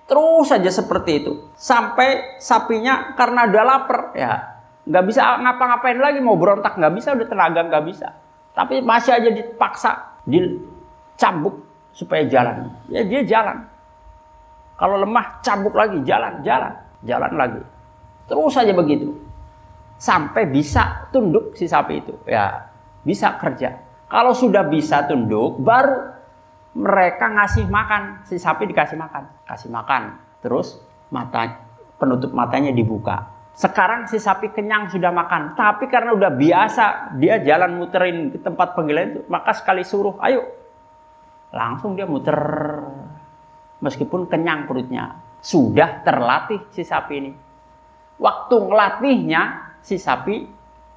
Terus 0.05 0.47
saja 0.47 0.69
seperti 0.69 1.25
itu. 1.25 1.49
Sampai 1.57 2.37
sapinya 2.37 3.17
karena 3.17 3.49
udah 3.49 3.63
lapar 3.65 3.99
ya 4.13 4.57
nggak 4.87 5.03
bisa 5.03 5.21
ngapa-ngapain 5.43 5.99
lagi 5.99 6.19
mau 6.23 6.39
berontak 6.39 6.79
nggak 6.79 6.95
bisa 6.95 7.11
udah 7.11 7.27
tenaga 7.27 7.61
nggak 7.67 7.85
bisa 7.91 8.07
tapi 8.55 8.79
masih 8.79 9.19
aja 9.19 9.29
dipaksa 9.35 10.15
dicambuk 10.23 11.59
supaya 11.91 12.23
jalan 12.31 12.71
ya 12.87 13.03
dia 13.03 13.21
jalan 13.27 13.67
kalau 14.79 14.95
lemah 15.03 15.43
cambuk 15.43 15.75
lagi 15.75 15.99
jalan 16.07 16.39
jalan 16.39 16.71
jalan 17.05 17.33
lagi. 17.37 17.61
Terus 18.27 18.51
saja 18.53 18.73
begitu. 18.73 19.15
Sampai 19.97 20.45
bisa 20.45 21.09
tunduk 21.09 21.57
si 21.57 21.65
sapi 21.65 22.05
itu. 22.05 22.13
Ya, 22.29 22.69
bisa 23.01 23.33
kerja. 23.37 23.81
Kalau 24.07 24.31
sudah 24.37 24.67
bisa 24.69 25.03
tunduk, 25.09 25.57
baru 25.59 26.13
mereka 26.77 27.33
ngasih 27.33 27.65
makan. 27.65 28.21
Si 28.27 28.37
sapi 28.37 28.69
dikasih 28.69 28.95
makan. 28.99 29.23
Kasih 29.47 29.73
makan. 29.73 30.21
Terus 30.43 30.77
mata 31.09 31.65
penutup 31.97 32.29
matanya 32.35 32.69
dibuka. 32.69 33.33
Sekarang 33.57 34.05
si 34.05 34.21
sapi 34.21 34.53
kenyang 34.53 34.93
sudah 34.93 35.09
makan. 35.09 35.57
Tapi 35.57 35.89
karena 35.89 36.13
udah 36.13 36.29
biasa, 36.29 37.17
dia 37.17 37.41
jalan 37.41 37.73
muterin 37.81 38.29
ke 38.29 38.37
tempat 38.37 38.77
panggilan 38.77 39.17
itu. 39.17 39.21
Maka 39.25 39.57
sekali 39.57 39.81
suruh, 39.81 40.13
ayo. 40.21 40.45
Langsung 41.49 41.97
dia 41.97 42.05
muter. 42.05 42.37
Meskipun 43.81 44.29
kenyang 44.29 44.69
perutnya 44.69 45.26
sudah 45.41 46.01
terlatih 46.03 46.65
si 46.73 46.83
sapi 46.83 47.13
ini. 47.17 47.31
Waktu 48.17 48.55
ngelatihnya 48.57 49.41
si 49.81 50.01
sapi 50.01 50.43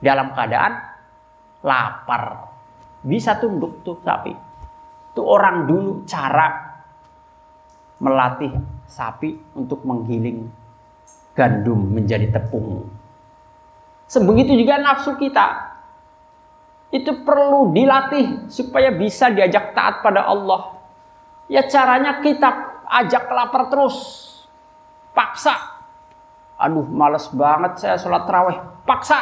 dalam 0.01 0.33
keadaan 0.33 0.73
lapar. 1.61 2.49
Bisa 3.01 3.37
tunduk 3.37 3.85
tuh 3.85 4.01
sapi. 4.01 4.33
Itu 5.13 5.23
orang 5.25 5.69
dulu 5.69 6.05
cara 6.09 6.49
melatih 8.01 8.57
sapi 8.89 9.37
untuk 9.57 9.85
menggiling 9.85 10.49
gandum 11.37 11.93
menjadi 11.93 12.33
tepung. 12.33 12.89
Sebegitu 14.09 14.57
juga 14.57 14.81
nafsu 14.81 15.15
kita. 15.15 15.71
Itu 16.91 17.23
perlu 17.23 17.71
dilatih 17.71 18.51
supaya 18.51 18.91
bisa 18.91 19.31
diajak 19.31 19.77
taat 19.77 20.03
pada 20.03 20.27
Allah. 20.27 20.75
Ya 21.47 21.63
caranya 21.71 22.19
kita 22.19 22.51
ajak 22.91 23.31
lapar 23.31 23.71
terus 23.71 24.30
paksa. 25.15 25.55
Aduh, 26.61 26.85
males 26.85 27.27
banget 27.33 27.81
saya 27.81 27.97
sholat 27.97 28.29
terawih. 28.29 28.59
Paksa. 28.85 29.19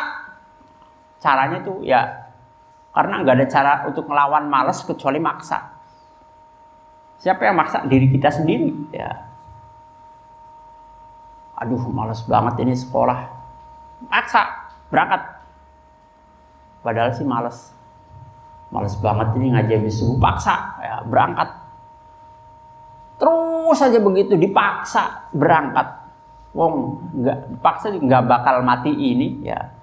Caranya 1.19 1.59
tuh 1.63 1.83
ya 1.83 2.31
karena 2.95 3.23
nggak 3.23 3.37
ada 3.39 3.47
cara 3.47 3.73
untuk 3.87 4.07
melawan 4.11 4.51
males 4.51 4.83
kecuali 4.83 5.23
maksa. 5.23 5.79
Siapa 7.19 7.47
yang 7.47 7.59
maksa? 7.59 7.83
Diri 7.87 8.07
kita 8.11 8.31
sendiri. 8.31 8.71
Ya. 8.95 9.27
Aduh, 11.59 11.91
males 11.91 12.23
banget 12.27 12.63
ini 12.63 12.75
sekolah. 12.79 13.27
Paksa, 14.07 14.71
berangkat. 14.95 15.23
Padahal 16.87 17.11
sih 17.11 17.27
males. 17.27 17.75
Males 18.71 18.95
banget 19.03 19.35
ini 19.35 19.51
ngaji 19.51 19.73
habis. 19.83 19.99
Paksa, 20.23 20.79
ya, 20.79 20.97
berangkat 21.03 21.58
Terus 23.19 23.77
saja 23.77 23.99
begitu 23.99 24.39
dipaksa 24.39 25.29
berangkat. 25.35 26.07
Wong 26.55 27.03
nggak 27.19 27.61
paksa 27.61 27.91
nggak 27.91 28.25
bakal 28.25 28.63
mati 28.63 28.95
ini 28.95 29.43
ya. 29.43 29.75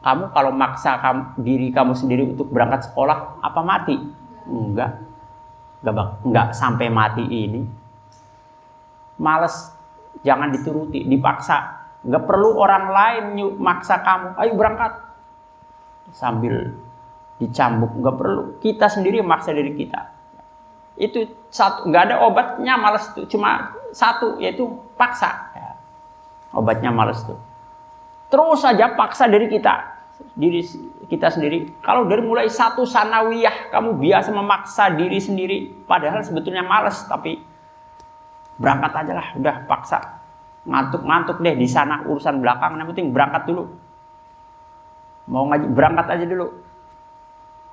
Kamu 0.00 0.32
kalau 0.32 0.56
maksa 0.56 0.96
kamu, 1.04 1.22
diri 1.44 1.68
kamu 1.68 1.92
sendiri 1.92 2.22
untuk 2.24 2.48
berangkat 2.48 2.88
sekolah 2.88 3.44
apa 3.44 3.60
mati? 3.60 3.96
Enggak. 4.48 5.04
Enggak, 5.84 6.08
enggak 6.24 6.48
sampai 6.56 6.88
mati 6.88 7.24
ini. 7.28 7.62
Males 9.20 9.74
jangan 10.24 10.48
dituruti, 10.48 11.04
dipaksa. 11.04 11.84
Enggak 12.08 12.24
perlu 12.24 12.56
orang 12.56 12.88
lain 12.88 13.24
nyuk 13.36 13.52
maksa 13.60 14.00
kamu. 14.00 14.38
Ayo 14.38 14.52
berangkat. 14.56 14.92
Sambil 16.14 16.72
dicambuk 17.36 17.92
nggak 18.00 18.16
perlu. 18.16 18.42
Kita 18.64 18.88
sendiri 18.88 19.20
maksa 19.20 19.52
diri 19.52 19.76
kita 19.76 20.17
itu 20.98 21.30
satu 21.48 21.86
nggak 21.86 22.02
ada 22.10 22.16
obatnya 22.26 22.74
malas 22.74 23.06
itu 23.14 23.38
cuma 23.38 23.72
satu 23.94 24.36
yaitu 24.42 24.66
paksa. 24.98 25.30
Ya. 25.54 25.78
obatnya 26.52 26.90
malas 26.90 27.22
tuh. 27.22 27.38
Terus 28.28 28.60
saja 28.60 28.92
paksa 28.98 29.30
diri 29.30 29.46
kita 29.46 29.98
diri 30.34 30.60
kita 31.06 31.30
sendiri. 31.30 31.78
Kalau 31.80 32.04
dari 32.10 32.20
mulai 32.26 32.50
satu 32.50 32.82
sanawiyah 32.82 33.70
kamu 33.70 33.96
biasa 33.96 34.34
memaksa 34.34 34.92
diri 34.98 35.22
sendiri 35.22 35.86
padahal 35.86 36.26
sebetulnya 36.26 36.66
malas 36.66 37.06
tapi 37.06 37.38
berangkat 38.58 39.06
aja 39.06 39.12
lah 39.14 39.28
udah 39.38 39.56
paksa. 39.70 39.98
Ngantuk-ngantuk 40.68 41.40
deh 41.40 41.54
di 41.54 41.68
sana 41.70 42.02
urusan 42.04 42.42
belakang 42.42 42.76
yang 42.76 42.90
penting 42.90 43.14
berangkat 43.14 43.46
dulu. 43.46 43.70
Mau 45.30 45.46
ngaji 45.46 45.66
berangkat 45.70 46.06
aja 46.10 46.24
dulu 46.26 46.67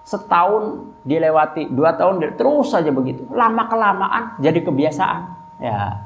setahun 0.05 0.93
dilewati, 1.01 1.73
dua 1.73 1.97
tahun 1.97 2.21
terus 2.37 2.69
saja 2.69 2.93
begitu. 2.93 3.25
Lama 3.33 3.65
kelamaan 3.65 4.37
jadi 4.37 4.61
kebiasaan. 4.61 5.21
ya 5.55 6.05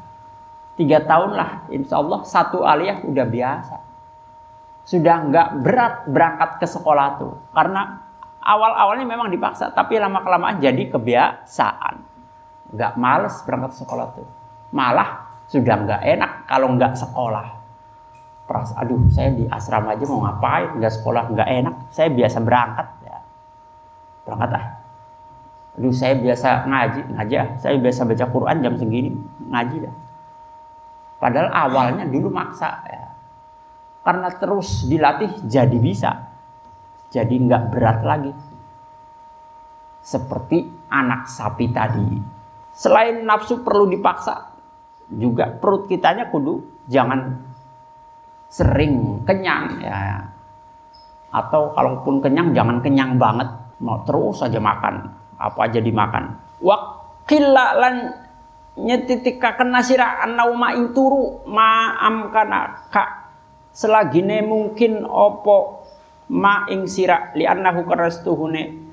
tiga 0.79 1.03
tahun 1.03 1.35
lah 1.35 1.67
insya 1.67 1.99
Allah 1.99 2.23
satu 2.23 2.63
aliyah 2.63 3.03
udah 3.03 3.25
biasa. 3.27 3.77
Sudah 4.87 5.27
nggak 5.27 5.49
berat 5.59 5.95
berangkat 6.07 6.63
ke 6.63 6.67
sekolah 6.71 7.07
tuh. 7.19 7.35
Karena 7.51 7.99
awal-awalnya 8.39 9.03
memang 9.03 9.27
dipaksa 9.27 9.75
tapi 9.75 9.99
lama 9.99 10.23
kelamaan 10.23 10.63
jadi 10.63 10.87
kebiasaan. 10.87 11.95
Nggak 12.71 12.93
males 12.95 13.35
berangkat 13.43 13.75
sekolah 13.83 14.07
tuh. 14.15 14.27
Malah 14.71 15.27
sudah 15.51 15.75
nggak 15.75 16.01
enak 16.07 16.31
kalau 16.47 16.71
nggak 16.79 16.95
sekolah. 16.95 17.59
Peras, 18.47 18.73
aduh 18.73 19.11
saya 19.13 19.35
di 19.35 19.45
asrama 19.45 19.93
aja 19.93 20.07
mau 20.09 20.25
ngapain? 20.25 20.73
Nggak 20.79 20.93
sekolah 21.03 21.23
nggak 21.35 21.49
enak. 21.59 21.75
Saya 21.93 22.09
biasa 22.09 22.37
berangkat 22.41 22.87
berangkat 24.29 24.51
ah 24.53 24.65
aduh 25.79 25.93
saya 25.95 26.13
biasa 26.21 26.69
ngaji 26.69 27.01
ngaji 27.17 27.33
ah 27.41 27.49
saya 27.57 27.75
biasa 27.81 28.05
baca 28.05 28.25
Quran 28.29 28.57
jam 28.61 28.73
segini 28.77 29.09
ngaji 29.49 29.75
dah 29.89 29.95
Padahal 31.19 31.51
awalnya 31.51 32.07
dulu 32.07 32.31
maksa 32.31 32.79
ya. 32.87 33.11
Karena 33.99 34.31
terus 34.31 34.87
dilatih 34.87 35.43
jadi 35.43 35.77
bisa. 35.77 36.31
Jadi 37.11 37.35
nggak 37.35 37.63
berat 37.75 37.99
lagi. 38.07 38.31
Seperti 39.99 40.87
anak 40.87 41.27
sapi 41.27 41.67
tadi. 41.75 42.07
Selain 42.71 43.27
nafsu 43.27 43.59
perlu 43.59 43.91
dipaksa, 43.91 44.55
juga 45.11 45.51
perut 45.51 45.91
kitanya 45.91 46.31
kudu 46.31 46.87
jangan 46.87 47.35
sering 48.47 49.27
kenyang 49.27 49.83
ya. 49.83 50.23
Atau 51.35 51.75
kalaupun 51.75 52.23
kenyang 52.23 52.55
jangan 52.55 52.79
kenyang 52.79 53.19
banget, 53.19 53.51
mau 53.79 54.03
terus 54.03 54.43
saja 54.43 54.59
makan, 54.59 55.11
apa 55.39 55.59
aja 55.65 55.79
dimakan. 55.79 56.35
Wakilla 56.59 57.75
lan 57.79 57.95
nyetitikaken 58.79 59.69
nasira 59.71 60.23
annauma 60.23 60.75
ing 60.75 60.91
turu 60.95 61.43
am 61.47 62.31
kana 62.31 62.87
ka. 62.91 63.05
Selagine 63.69 64.43
mungkin 64.43 65.07
opo 65.07 65.87
ma 66.35 66.67
ing 66.67 66.85
sira 66.85 67.31
li 67.33 67.47
annahu 67.47 67.87
karastuhune 67.87 68.89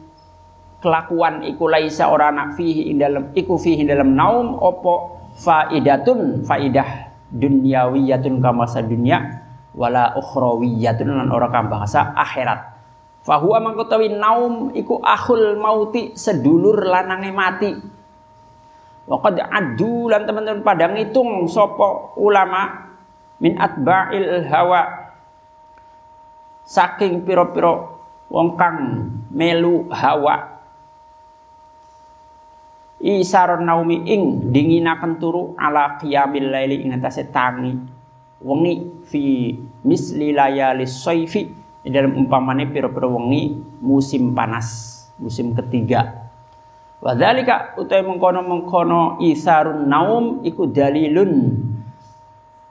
kelakuan 0.80 1.42
iku 1.42 1.66
laisa 1.66 2.06
ora 2.12 2.30
anak 2.30 2.54
fihi 2.54 2.92
ing 2.92 3.00
dalam 3.00 3.24
iku 3.32 3.58
fihi 3.58 3.82
dalam 3.82 4.14
naum 4.14 4.54
opo 4.54 5.18
faidatun 5.34 6.46
faidah 6.46 7.10
dunyawiyatun 7.32 8.38
kama 8.38 8.68
dunya 8.86 9.42
wala 9.76 10.14
ukhrawiyatun 10.16 11.10
lan 11.10 11.28
ora 11.28 11.50
kang 11.50 11.68
bahasa 11.68 12.14
akhirat 12.16 12.75
fahuwa 13.26 13.58
mangkotawi 13.58 14.14
naum 14.14 14.70
iku 14.70 15.02
akhul 15.02 15.58
mauti 15.58 16.14
sedulur 16.14 16.86
lanange 16.86 17.34
mati. 17.34 17.72
Waqad 19.06 19.42
addu 19.42 20.06
lan 20.06 20.26
teman-teman 20.26 20.62
pada 20.62 20.86
ngitung 20.94 21.50
sopo 21.50 22.14
ulama 22.22 22.86
min 23.42 23.58
atba'il 23.58 24.46
hawa. 24.46 25.10
Saking 26.66 27.26
piro-piro 27.26 27.98
wong 28.30 28.54
kang 28.54 28.78
melu 29.34 29.90
hawa. 29.90 30.54
Isaron 33.02 33.66
naumi 33.66 34.06
ing 34.06 34.50
dinginaken 34.50 35.18
turu 35.18 35.54
ala 35.58 35.98
qiyamil 35.98 36.50
laili 36.50 36.82
ing 36.82 36.94
atase 36.94 37.26
tangi. 37.30 37.74
Wengi 38.42 39.06
fi 39.06 39.54
misli 39.86 40.34
layali 40.34 40.86
soifi 41.86 41.94
dalam 41.94 42.18
umpamane 42.18 42.66
piro-piro 42.66 43.14
wengi 43.14 43.62
musim 43.78 44.34
panas 44.34 45.06
musim 45.22 45.54
ketiga. 45.54 46.26
Wadzalika 46.98 47.78
utai 47.78 48.02
mengkono-mengkono 48.02 49.22
isarun 49.22 49.86
naum 49.86 50.42
iku 50.42 50.66
dalilun. 50.66 51.62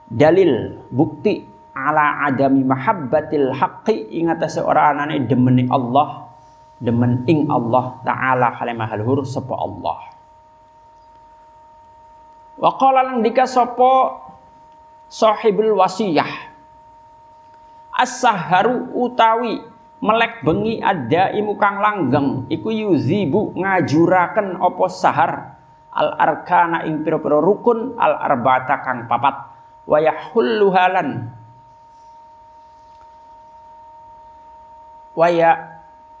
Dalil 0.06 0.86
bukti 0.92 1.42
ala 1.74 2.28
adami 2.28 2.62
mahabbatil 2.62 3.50
haqqi 3.56 4.14
ing 4.20 4.30
atase 4.30 4.62
ora 4.62 4.94
anane 4.94 5.26
demeni 5.26 5.66
Allah 5.66 6.30
demen 6.78 7.26
ing 7.26 7.50
Allah 7.50 7.98
taala 8.04 8.54
halimah 8.60 8.90
luhur 9.00 9.26
sapa 9.26 9.54
Allah. 9.56 9.98
Wa 12.56 12.70
qala 12.78 13.02
lang 13.02 13.20
dika 13.26 13.48
sapa 13.50 14.22
sahibul 15.10 15.74
wasiyah 15.74 16.55
as-saharu 17.96 18.92
utawi 18.92 19.64
melek 20.04 20.44
bengi 20.44 20.84
ada 20.84 21.32
imu 21.32 21.56
kang 21.56 21.80
langgeng 21.80 22.44
iku 22.52 22.68
yuzibu 22.68 23.56
ngajuraken 23.56 24.60
opo 24.60 24.86
sahar. 24.92 25.56
Al 25.96 26.12
arkana 26.12 26.84
ing 26.84 27.00
pira-pira 27.00 27.40
rukun 27.40 27.96
al 27.96 28.20
arba'ata 28.20 28.84
kang 28.84 29.08
papat. 29.08 29.48
Wa 29.88 29.96
yahullu 29.96 30.68
halan. 30.76 31.32
Wa 35.16 35.32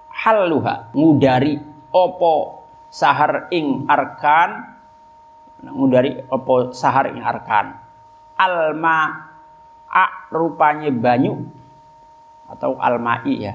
haluha 0.08 0.88
ngudari 0.96 1.60
opo 1.92 2.64
sahar 2.88 3.52
ing 3.52 3.84
arkan. 3.84 4.80
Ngudari 5.60 6.24
opo 6.32 6.72
sahar 6.72 7.12
ing 7.12 7.20
arkan. 7.20 7.76
Alma 8.40 9.28
a 9.92 10.04
rupanya 10.32 10.88
banyu 10.88 11.44
atau 12.50 12.78
almai 12.78 13.34
ya. 13.36 13.54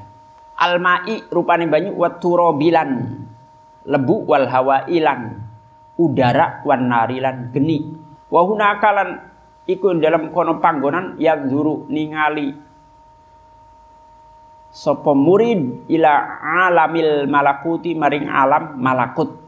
Almai 0.62 1.26
rupane 1.32 1.66
banyu 1.66 1.98
wa 1.98 2.10
turobilan 2.22 2.90
lebu 3.88 4.16
wal 4.30 4.46
hawa 4.46 4.86
ilan 4.86 5.42
udara 5.98 6.62
wan 6.68 6.86
narilan 6.86 7.50
geni. 7.50 7.98
Wa 8.30 8.46
hunakalan 8.46 9.20
iku 9.66 9.98
dalam 9.98 10.30
kono 10.30 10.62
panggonan 10.62 11.18
yang 11.18 11.50
zuru 11.50 11.90
ningali. 11.90 12.54
Sapa 14.72 15.12
murid 15.12 15.92
ila 15.92 16.40
alamil 16.72 17.28
malakuti 17.28 17.92
maring 17.92 18.32
alam 18.32 18.80
malakut. 18.80 19.42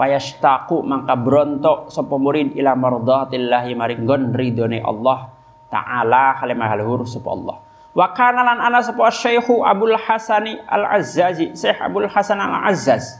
Fayastaqu 0.00 0.80
mangka 0.80 1.12
brontok 1.12 1.92
sapa 1.92 2.16
murid 2.16 2.56
ila 2.56 2.72
mardatillahi 2.72 3.76
maring 3.76 4.08
gon 4.08 4.32
ridone 4.32 4.80
Allah 4.80 5.28
taala 5.68 6.40
halimah 6.40 6.72
luhur 6.80 7.04
sapa 7.04 7.28
Allah 7.28 7.69
Wa 7.90 8.14
kana 8.14 8.46
lan 8.46 8.58
ana 8.62 8.78
sapa 8.78 9.10
Syekhu 9.10 9.66
Abdul 9.66 9.98
Hasani 9.98 10.54
Al-Azzazi, 10.62 11.58
Syekh 11.58 11.82
Abdul 11.82 12.06
Hasan 12.06 12.38
Al-Azzaz. 12.38 13.18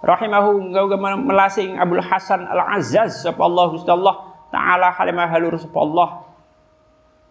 Rahimahu 0.00 0.72
ngauga 0.72 0.96
melasing 0.96 1.76
Abdul 1.76 2.04
Hasan 2.04 2.44
Al-Azzaz 2.44 3.24
sapa 3.24 3.40
Allah 3.40 3.64
Gusti 3.72 3.88
Allah 3.88 4.16
taala 4.52 4.92
halimah 4.92 5.28
halur 5.28 5.56
sapa 5.56 5.78
Allah. 5.80 6.08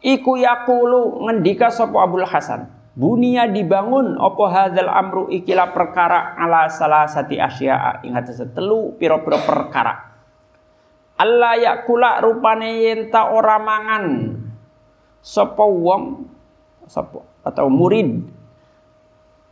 Iku 0.02 0.40
yaqulu 0.42 1.30
ngendika 1.30 1.70
sapa 1.70 1.94
Abdul 1.94 2.26
Hasan. 2.26 2.70
Bunia 3.00 3.48
dibangun 3.48 4.18
opo 4.20 4.50
hadzal 4.50 4.90
amru 4.90 5.30
ikilah 5.32 5.72
perkara 5.72 6.36
ala 6.36 6.68
salah 6.68 7.08
sati 7.08 7.40
asya'a 7.40 8.04
ingat 8.04 8.34
telu 8.52 8.98
piro-piro 9.00 9.40
perkara. 9.46 10.10
Allah 11.20 11.54
yakula 11.60 12.20
rupane 12.24 12.80
yenta 12.80 13.32
ora 13.32 13.60
mangan 13.60 14.36
sapa 15.20 15.64
wong 15.64 16.28
sapa 16.90 17.22
atau 17.46 17.70
murid. 17.70 18.26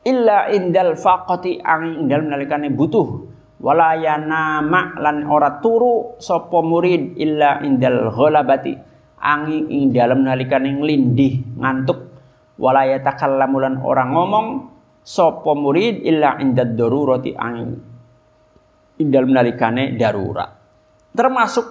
Illa 0.07 0.49
indal 0.49 0.97
faqati 0.97 1.61
angin 1.61 2.09
indal 2.09 2.25
nalikane 2.25 2.73
butuh. 2.73 3.37
Wala 3.57 3.97
yanama 3.97 4.97
lan 4.97 5.29
ora 5.29 5.61
turu 5.61 6.17
sapa 6.17 6.65
murid. 6.65 7.13
Illa 7.21 7.61
indal 7.61 8.09
ghalabati 8.09 8.73
angin 9.21 9.69
ing 9.69 9.93
dalem 9.93 10.25
nalikane 10.25 10.73
nglindih 10.81 11.61
ngantuk. 11.61 11.99
Wala 12.57 12.89
yatakallamu 12.89 13.57
lan 13.61 13.75
ora 13.85 14.09
ngomong 14.09 14.47
sapa 15.05 15.53
murid. 15.53 16.01
Illa 16.01 16.41
indad 16.41 16.73
darurati 16.73 17.31
angin 17.37 17.69
ing 18.97 19.07
dalem 19.13 19.29
nalikane 19.35 19.93
darurat. 19.93 20.49
Termasuk 21.13 21.65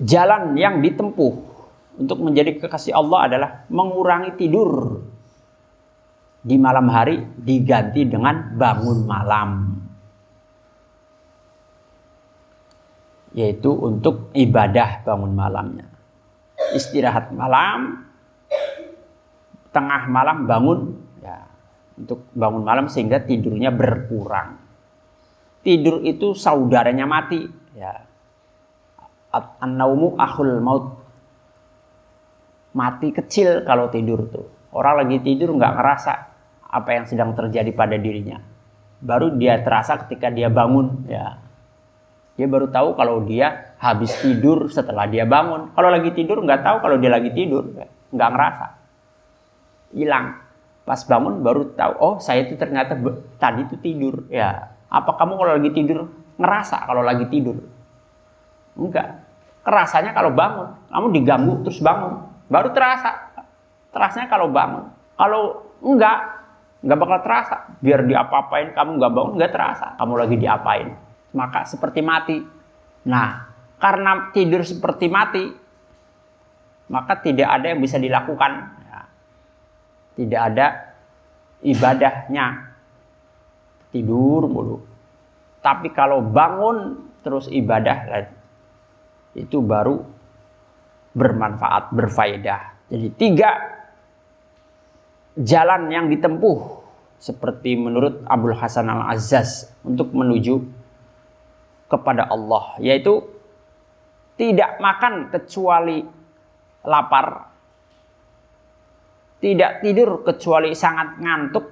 jalan 0.00 0.56
yang 0.56 0.80
ditempuh 0.80 1.55
untuk 1.96 2.20
menjadi 2.20 2.60
kekasih 2.60 2.92
Allah 2.92 3.18
adalah 3.28 3.50
mengurangi 3.72 4.36
tidur 4.36 5.00
di 6.46 6.56
malam 6.60 6.86
hari 6.92 7.24
diganti 7.40 8.06
dengan 8.06 8.54
bangun 8.54 8.98
malam. 9.08 9.50
Yaitu 13.36 13.68
untuk 13.68 14.32
ibadah 14.32 15.04
bangun 15.04 15.32
malamnya. 15.36 15.88
Istirahat 16.72 17.36
malam, 17.36 18.08
tengah 19.74 20.08
malam 20.08 20.48
bangun 20.48 20.80
ya 21.20 21.44
untuk 22.00 22.24
bangun 22.32 22.64
malam 22.64 22.86
sehingga 22.88 23.20
tidurnya 23.20 23.68
berkurang. 23.72 24.56
Tidur 25.60 26.00
itu 26.06 26.32
saudaranya 26.32 27.04
mati 27.04 27.44
ya. 27.76 27.92
An-naumu 29.36 30.16
maut 30.64 31.05
mati 32.76 33.08
kecil 33.08 33.64
kalau 33.64 33.88
tidur 33.88 34.28
tuh. 34.28 34.44
Orang 34.76 35.00
lagi 35.00 35.24
tidur 35.24 35.56
nggak 35.56 35.72
ngerasa 35.80 36.12
apa 36.68 36.90
yang 36.92 37.08
sedang 37.08 37.32
terjadi 37.32 37.72
pada 37.72 37.96
dirinya. 37.96 38.36
Baru 39.00 39.32
dia 39.32 39.56
terasa 39.64 39.96
ketika 40.04 40.28
dia 40.28 40.52
bangun 40.52 41.08
ya. 41.08 41.40
Dia 42.36 42.44
baru 42.44 42.68
tahu 42.68 42.92
kalau 43.00 43.24
dia 43.24 43.72
habis 43.80 44.12
tidur 44.20 44.68
setelah 44.68 45.08
dia 45.08 45.24
bangun. 45.24 45.72
Kalau 45.72 45.88
lagi 45.88 46.12
tidur 46.12 46.44
nggak 46.44 46.60
tahu 46.60 46.76
kalau 46.84 46.96
dia 47.00 47.08
lagi 47.08 47.32
tidur, 47.32 47.64
nggak 48.12 48.30
ngerasa. 48.36 48.66
Hilang. 49.96 50.44
Pas 50.84 51.00
bangun 51.02 51.40
baru 51.40 51.72
tahu, 51.72 51.92
oh 51.98 52.14
saya 52.20 52.44
itu 52.44 52.54
ternyata 52.60 52.92
tadi 53.40 53.64
itu 53.64 53.80
tidur. 53.80 54.28
Ya, 54.28 54.76
apa 54.92 55.16
kamu 55.16 55.32
kalau 55.40 55.52
lagi 55.56 55.70
tidur 55.72 56.12
ngerasa 56.36 56.84
kalau 56.84 57.00
lagi 57.00 57.24
tidur? 57.32 57.56
Enggak. 58.76 59.24
Kerasanya 59.64 60.14
kalau 60.14 60.30
bangun, 60.30 60.76
kamu 60.92 61.06
diganggu 61.10 61.54
terus 61.66 61.82
bangun, 61.82 62.22
baru 62.46 62.70
terasa. 62.72 63.34
Terasanya 63.90 64.28
kalau 64.28 64.52
bangun. 64.52 64.92
Kalau 65.16 65.42
enggak, 65.80 66.18
nggak 66.84 66.98
bakal 67.00 67.18
terasa. 67.24 67.56
Biar 67.80 68.04
diapa-apain 68.04 68.76
kamu 68.76 69.00
nggak 69.00 69.12
bangun 69.12 69.32
nggak 69.40 69.52
terasa. 69.52 69.86
Kamu 69.96 70.12
lagi 70.14 70.36
diapain. 70.36 70.88
Maka 71.32 71.64
seperti 71.64 72.00
mati. 72.04 72.36
Nah, 73.06 73.28
karena 73.78 74.30
tidur 74.34 74.66
seperti 74.66 75.06
mati, 75.06 75.44
maka 76.90 77.18
tidak 77.22 77.48
ada 77.48 77.66
yang 77.72 77.80
bisa 77.80 77.96
dilakukan. 77.96 78.52
Ya. 78.86 79.00
Tidak 80.16 80.40
ada 80.52 80.66
ibadahnya. 81.64 82.46
Tidur 83.90 84.44
mulu. 84.50 84.76
Tapi 85.64 85.90
kalau 85.90 86.20
bangun 86.22 87.08
terus 87.26 87.50
ibadah 87.50 88.28
itu 89.34 89.58
baru 89.58 90.15
bermanfaat, 91.16 91.96
berfaedah. 91.96 92.92
Jadi 92.92 93.08
tiga 93.16 93.50
jalan 95.40 95.88
yang 95.88 96.06
ditempuh 96.12 96.84
seperti 97.16 97.80
menurut 97.80 98.20
Abdul 98.28 98.56
Hasan 98.56 98.92
Al-Azzaz 98.92 99.72
untuk 99.80 100.12
menuju 100.12 100.60
kepada 101.88 102.28
Allah 102.28 102.76
yaitu 102.84 103.24
tidak 104.36 104.76
makan 104.76 105.32
kecuali 105.32 106.04
lapar 106.84 107.56
tidak 109.40 109.84
tidur 109.84 110.24
kecuali 110.24 110.72
sangat 110.72 111.20
ngantuk 111.20 111.66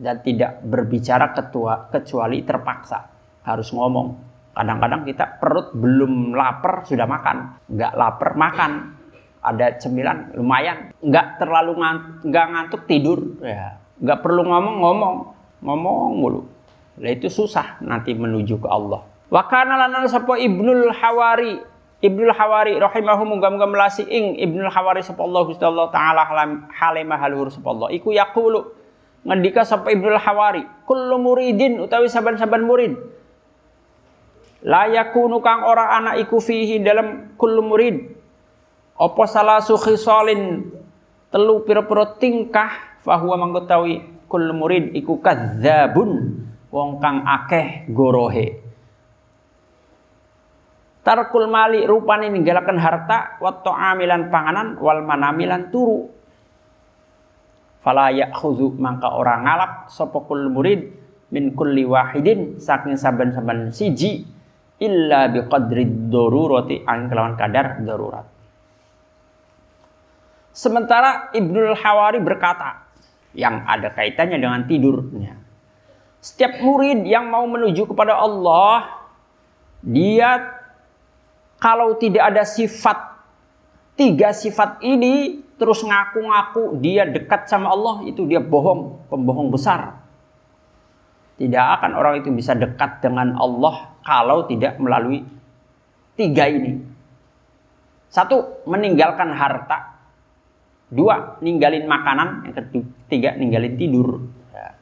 dan 0.00 0.24
tidak 0.24 0.64
berbicara 0.64 1.32
ketua, 1.36 1.88
kecuali 1.92 2.40
terpaksa 2.44 2.98
harus 3.44 3.68
ngomong 3.72 4.29
kadang-kadang 4.50 5.02
kita 5.06 5.38
perut 5.38 5.72
belum 5.72 6.34
lapar 6.34 6.82
sudah 6.84 7.06
makan 7.06 7.36
nggak 7.70 7.92
lapar 7.94 8.30
makan. 8.34 8.72
Ada 9.40 9.80
cemilan 9.80 10.36
lumayan. 10.36 10.92
Nggak 11.00 11.40
terlalu 11.40 11.80
ngantuk, 11.80 12.28
nggak 12.28 12.46
ngantuk 12.52 12.82
tidur. 12.84 13.20
Ya. 13.40 13.80
Nggak 13.96 14.20
perlu 14.20 14.44
ngomong 14.44 14.76
ngomong 14.84 15.14
ngomong 15.64 15.98
mulu. 16.12 16.40
Lah 17.00 17.10
itu 17.16 17.32
susah 17.32 17.80
nanti 17.80 18.12
menuju 18.12 18.60
ke 18.60 18.68
Allah. 18.68 19.00
Wa 19.32 19.48
kana 19.48 19.80
lana 19.80 20.04
sapa 20.04 20.36
ibnul 20.36 20.92
hawari 20.92 21.56
ibnul 22.04 22.32
hawari 22.36 22.76
rahimahu 22.76 23.24
muga-muga 23.24 23.64
melasi 23.64 24.04
ing 24.04 24.36
ibnul 24.36 24.68
hawari 24.68 25.00
sapa 25.00 25.24
Allah 25.24 25.40
Gusti 25.48 25.64
Allah 25.64 25.88
taala 25.88 26.28
halimah 26.68 27.18
halur 27.20 27.48
sapa 27.48 27.72
Allah. 27.72 27.88
Iku 27.96 28.12
yaqulu 28.12 28.76
ngendika 29.24 29.64
sapa 29.64 29.88
ibnul 29.88 30.20
hawari 30.20 30.64
kullu 30.84 31.16
muridin 31.16 31.80
utawi 31.80 32.08
saban-saban 32.08 32.64
murid 32.64 32.96
la 34.64 34.88
yakunu 34.88 35.40
kang 35.40 35.64
ora 35.64 35.96
ana 35.96 36.16
iku 36.20 36.40
fihi 36.40 36.80
dalam 36.84 37.36
kullu 37.36 37.64
murid. 37.64 37.96
Apa 39.00 39.24
salah 39.24 39.64
telu 41.30 41.54
pira-pira 41.64 42.20
tingkah 42.20 43.00
fahuwa 43.00 43.40
mangkutawi 43.40 44.26
kul 44.28 44.52
murid 44.52 44.92
iku 44.92 45.20
kadzabun. 45.22 46.42
Wong 46.70 47.02
kang 47.02 47.26
akeh 47.26 47.90
gorohe. 47.90 48.62
Tarkul 51.00 51.50
mali 51.50 51.82
rupane 51.82 52.30
ninggalaken 52.30 52.78
harta 52.78 53.40
wa 53.42 53.50
amilan 53.64 54.30
panganan 54.30 54.78
wal 54.78 55.02
manamilan 55.02 55.72
turu. 55.74 56.06
Fala 57.80 58.12
ya'khudhu 58.12 58.76
mangka 58.76 59.08
ora 59.08 59.40
ngalap 59.40 59.88
sapa 59.88 60.20
kul 60.28 60.52
murid 60.52 60.92
min 61.32 61.56
kulli 61.56 61.88
wahidin 61.88 62.60
saking 62.60 63.00
saben-saben 63.00 63.72
siji 63.72 64.28
illa 64.80 65.28
biqadri 65.28 65.84
darurati 66.08 66.82
ang 66.88 67.12
kelawan 67.12 67.36
kadar 67.36 67.78
darurat 67.84 68.40
Sementara 70.50 71.30
Ibnul 71.30 71.78
Hawari 71.78 72.18
berkata, 72.18 72.90
yang 73.32 73.62
ada 73.64 73.94
kaitannya 73.94 74.38
dengan 74.42 74.66
tidurnya. 74.66 75.38
Setiap 76.20 76.60
murid 76.60 77.06
yang 77.06 77.30
mau 77.30 77.46
menuju 77.46 77.86
kepada 77.86 78.18
Allah, 78.18 79.06
dia 79.80 80.58
kalau 81.56 81.96
tidak 81.96 82.34
ada 82.34 82.42
sifat, 82.42 82.98
tiga 83.94 84.34
sifat 84.34 84.82
ini, 84.82 85.40
terus 85.56 85.80
ngaku-ngaku 85.80 86.76
dia 86.82 87.06
dekat 87.06 87.46
sama 87.46 87.70
Allah, 87.70 88.04
itu 88.04 88.26
dia 88.26 88.42
bohong, 88.42 89.06
pembohong 89.08 89.48
besar. 89.54 90.02
Tidak 91.40 91.66
akan 91.80 91.96
orang 91.96 92.20
itu 92.20 92.28
bisa 92.34 92.52
dekat 92.52 93.00
dengan 93.00 93.38
Allah 93.40 93.89
kalau 94.00 94.48
tidak 94.48 94.76
melalui 94.80 95.24
tiga 96.16 96.48
ini. 96.48 96.80
Satu, 98.10 98.66
meninggalkan 98.66 99.30
harta. 99.32 100.02
Dua, 100.90 101.38
ninggalin 101.38 101.86
makanan. 101.86 102.50
Yang 102.50 102.54
ketiga, 103.06 103.38
ninggalin 103.38 103.78
tidur. 103.78 104.26
Ya. 104.50 104.74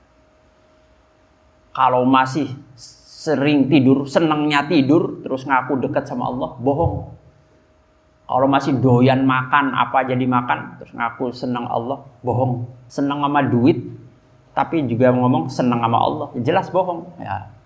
Kalau 1.77 2.09
masih 2.09 2.49
sering 2.75 3.69
tidur, 3.69 4.09
senangnya 4.09 4.65
tidur, 4.65 5.21
terus 5.21 5.45
ngaku 5.45 5.77
dekat 5.85 6.09
sama 6.09 6.33
Allah, 6.33 6.57
bohong. 6.57 7.13
Kalau 8.29 8.49
masih 8.49 8.77
doyan 8.81 9.25
makan, 9.25 9.77
apa 9.77 10.05
jadi 10.05 10.25
makan, 10.25 10.81
terus 10.81 10.93
ngaku 10.97 11.33
senang 11.37 11.69
Allah, 11.69 12.01
bohong. 12.25 12.65
Senang 12.89 13.21
sama 13.21 13.45
duit, 13.45 13.85
tapi 14.57 14.89
juga 14.89 15.13
ngomong 15.13 15.53
senang 15.53 15.85
sama 15.85 15.99
Allah, 16.01 16.29
jelas 16.41 16.73
bohong. 16.73 17.09
Ya. 17.21 17.58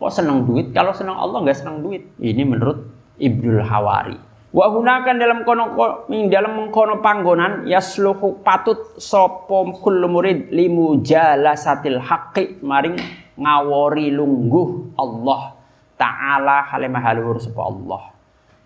Kok 0.00 0.08
senang 0.08 0.48
duit? 0.48 0.72
Kalau 0.72 0.96
senang 0.96 1.20
Allah 1.20 1.44
nggak 1.44 1.58
senang 1.60 1.84
duit. 1.84 2.08
Ini 2.16 2.40
menurut 2.48 2.88
Ibnul 3.20 3.60
Hawari. 3.60 4.16
Wa 4.50 4.66
hunakan 4.66 5.20
dalam 5.20 5.46
kono 5.46 5.78
dalam 6.08 6.52
mengkono 6.58 6.98
panggonan 6.98 7.70
yasluhu 7.70 8.42
patut 8.42 8.98
sapa 8.98 9.62
kullu 9.78 10.10
murid 10.10 10.50
limu 10.50 11.06
jalasatil 11.06 12.02
haqqi 12.02 12.58
maring 12.58 12.98
ngawori 13.38 14.10
lungguh 14.10 14.98
Allah 14.98 15.54
taala 15.94 16.66
halimah 16.66 16.98
haluhur 16.98 17.38
sapa 17.38 17.62
Allah. 17.62 18.02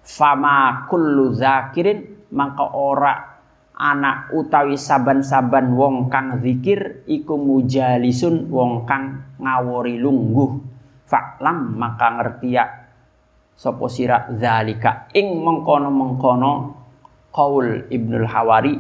Fama 0.01 0.89
kullu 0.89 1.37
zakirin 1.37 2.31
mangka 2.33 2.65
ora 2.73 3.35
anak 3.77 4.33
utawi 4.33 4.79
saban-saban 4.81 5.75
wong 5.75 6.09
kang 6.09 6.41
zikir 6.41 7.05
iku 7.11 7.37
mujalisun 7.37 8.49
wong 8.49 8.89
kang 8.89 9.37
ngawori 9.37 10.01
lungguh. 10.01 10.74
Faklam 11.05 11.77
maka 11.77 12.21
ngerti 12.21 12.49
ya. 12.53 12.65
Sapa 13.55 13.87
sira 13.87 14.27
zalika? 14.35 15.07
Ing 15.15 15.39
mengkono-mengkono 15.45 16.53
qaul 17.31 17.87
Ibnul 17.87 18.27
Hawari 18.27 18.75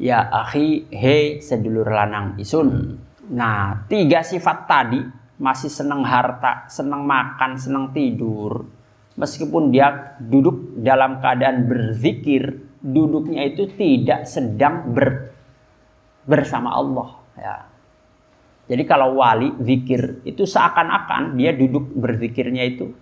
ya 0.00 0.28
akhi 0.32 0.88
he 0.88 1.38
sedulur 1.44 1.88
lanang 1.88 2.40
isun. 2.40 2.96
Nah 3.32 3.84
tiga 3.88 4.24
sifat 4.24 4.58
tadi 4.68 5.00
masih 5.40 5.68
senang 5.68 6.06
harta 6.06 6.68
senang 6.70 7.04
makan 7.04 7.60
senang 7.60 7.92
tidur. 7.92 8.64
Meskipun 9.14 9.70
dia 9.70 10.18
duduk 10.18 10.74
dalam 10.82 11.22
keadaan 11.22 11.70
berzikir 11.70 12.64
duduknya 12.82 13.46
itu 13.46 13.70
tidak 13.70 14.26
sedang 14.26 14.90
ber, 14.90 15.30
bersama 16.26 16.74
Allah 16.74 17.08
ya 17.38 17.73
jadi 18.64 18.82
kalau 18.88 19.20
wali 19.20 19.52
zikir 19.60 20.24
itu 20.24 20.48
seakan-akan 20.48 21.36
dia 21.36 21.52
duduk 21.52 21.84
berzikirnya 21.94 22.64
itu 22.64 22.92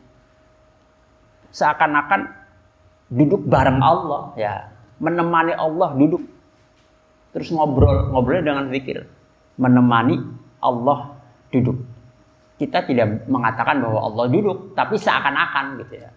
seakan-akan 1.54 2.30
duduk 3.12 3.44
bareng 3.46 3.78
Allah 3.78 4.32
ya 4.34 4.72
menemani 4.98 5.54
Allah 5.54 5.94
duduk 5.94 6.24
terus 7.30 7.48
ngobrol 7.52 8.10
ngobrol 8.10 8.42
dengan 8.42 8.68
zikir 8.72 9.06
menemani 9.60 10.16
Allah 10.62 11.18
duduk. 11.52 11.76
Kita 12.56 12.86
tidak 12.86 13.26
mengatakan 13.26 13.82
bahwa 13.82 14.06
Allah 14.06 14.24
duduk 14.30 14.72
tapi 14.78 14.94
seakan-akan 14.94 15.82
gitu 15.82 15.94
ya. 15.98 16.10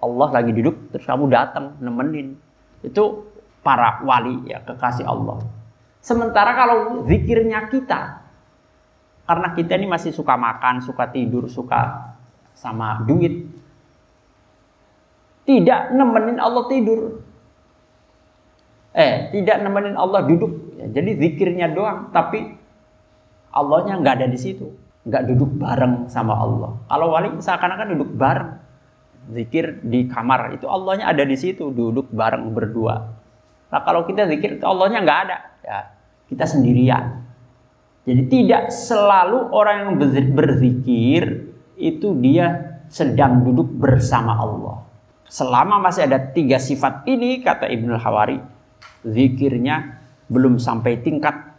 Allah 0.00 0.28
lagi 0.32 0.50
duduk 0.56 0.88
terus 0.88 1.04
kamu 1.04 1.28
datang 1.28 1.76
nemenin. 1.78 2.40
Itu 2.80 3.28
para 3.60 4.00
wali 4.00 4.48
ya 4.48 4.64
kekasih 4.64 5.04
Allah 5.04 5.44
sementara 6.00 6.56
kalau 6.56 7.04
zikirnya 7.06 7.68
kita 7.68 8.24
karena 9.24 9.48
kita 9.54 9.78
ini 9.78 9.86
masih 9.86 10.10
suka 10.10 10.34
makan 10.34 10.82
suka 10.82 11.06
tidur 11.08 11.46
suka 11.46 12.12
sama 12.56 13.04
duit 13.06 13.60
tidak 15.50 15.90
nemenin 15.90 16.38
Allah 16.38 16.64
tidur. 16.70 17.26
Eh, 18.94 19.34
tidak 19.34 19.66
nemenin 19.66 19.98
Allah 19.98 20.22
duduk. 20.22 20.78
Ya, 20.78 20.86
jadi 20.94 21.18
zikirnya 21.18 21.74
doang, 21.74 22.14
tapi 22.14 22.54
Allahnya 23.50 23.98
nggak 23.98 24.14
ada 24.22 24.28
di 24.30 24.38
situ. 24.38 24.70
nggak 25.00 25.32
duduk 25.32 25.56
bareng 25.56 26.12
sama 26.12 26.36
Allah. 26.36 26.76
Kalau 26.84 27.08
wali 27.16 27.32
seakan-akan 27.40 27.96
duduk 27.96 28.12
bareng. 28.20 28.52
Zikir 29.32 29.80
di 29.80 30.04
kamar 30.04 30.52
itu 30.52 30.68
Allahnya 30.68 31.08
ada 31.08 31.24
di 31.24 31.40
situ, 31.40 31.72
duduk 31.72 32.12
bareng 32.12 32.52
berdua. 32.52 33.08
Nah 33.72 33.80
kalau 33.80 34.04
kita 34.04 34.28
zikir 34.28 34.60
Allahnya 34.60 35.00
nggak 35.00 35.20
ada, 35.24 35.49
ya 35.70 35.86
kita 36.26 36.44
sendirian. 36.50 37.22
Jadi 38.02 38.22
tidak 38.26 38.74
selalu 38.74 39.54
orang 39.54 39.76
yang 39.86 39.92
berzikir 40.34 41.52
itu 41.78 42.10
dia 42.18 42.80
sedang 42.90 43.46
duduk 43.46 43.70
bersama 43.70 44.34
Allah. 44.34 44.82
Selama 45.30 45.78
masih 45.78 46.10
ada 46.10 46.18
tiga 46.18 46.58
sifat 46.58 47.06
ini 47.06 47.38
kata 47.38 47.70
Ibnu 47.70 47.94
Hawari, 47.94 48.42
zikirnya 49.06 50.02
belum 50.26 50.58
sampai 50.58 50.98
tingkat 51.06 51.54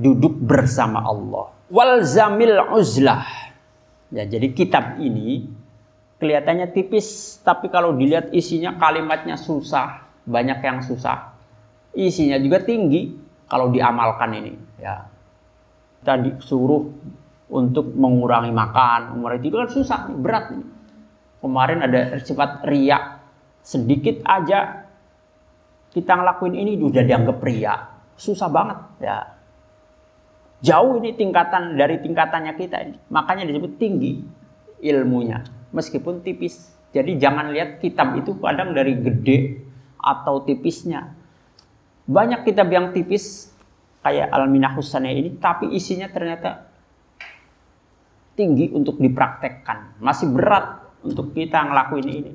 duduk 0.00 0.32
bersama 0.40 1.04
Allah. 1.04 1.52
Walzamil 1.68 2.56
uzlah. 2.72 3.52
Ya, 4.08 4.24
jadi 4.24 4.48
kitab 4.56 4.96
ini 4.96 5.44
kelihatannya 6.18 6.72
tipis, 6.72 7.38
tapi 7.44 7.68
kalau 7.68 7.92
dilihat 7.92 8.32
isinya 8.32 8.80
kalimatnya 8.80 9.36
susah, 9.36 10.08
banyak 10.24 10.58
yang 10.64 10.80
susah. 10.80 11.29
Isinya 11.94 12.38
juga 12.38 12.62
tinggi 12.62 13.14
kalau 13.50 13.70
diamalkan 13.74 14.30
ini. 14.36 14.52
Ya, 14.78 15.10
kita 16.00 16.14
disuruh 16.22 16.88
untuk 17.50 17.92
mengurangi 17.92 18.54
makan, 18.54 19.18
mengurangi 19.18 19.50
itu 19.50 19.56
kan 19.58 19.70
susah, 19.70 20.00
berat. 20.14 20.54
Nih. 20.54 20.68
Kemarin 21.40 21.80
ada 21.82 22.20
sifat 22.20 22.62
riak, 22.68 23.20
sedikit 23.64 24.22
aja 24.28 24.86
kita 25.90 26.12
ngelakuin 26.14 26.54
ini 26.54 26.78
udah 26.78 27.02
dianggap 27.02 27.42
riak, 27.42 27.80
susah 28.14 28.46
banget 28.46 28.78
ya. 29.02 29.18
Jauh 30.60 31.00
ini 31.00 31.16
tingkatan 31.16 31.74
dari 31.74 31.98
tingkatannya 31.98 32.52
kita 32.54 32.76
ini, 32.84 32.96
makanya 33.08 33.48
disebut 33.48 33.80
tinggi 33.80 34.20
ilmunya, 34.84 35.42
meskipun 35.72 36.20
tipis. 36.20 36.76
Jadi 36.92 37.16
jangan 37.16 37.54
lihat 37.54 37.80
kitab 37.80 38.12
itu 38.18 38.36
kadang 38.38 38.76
dari 38.76 38.98
gede 38.98 39.64
atau 39.96 40.42
tipisnya. 40.44 41.19
Banyak 42.06 42.46
kitab 42.46 42.68
yang 42.72 42.92
tipis 42.94 43.50
kayak 44.00 44.32
Al-Minah 44.32 44.76
ini 45.12 45.36
tapi 45.36 45.72
isinya 45.76 46.08
ternyata 46.08 46.70
tinggi 48.38 48.72
untuk 48.72 48.96
dipraktekkan. 48.96 50.00
Masih 50.00 50.32
berat 50.32 50.80
untuk 51.04 51.36
kita 51.36 51.60
ngelakuin 51.60 52.08
ini. 52.08 52.32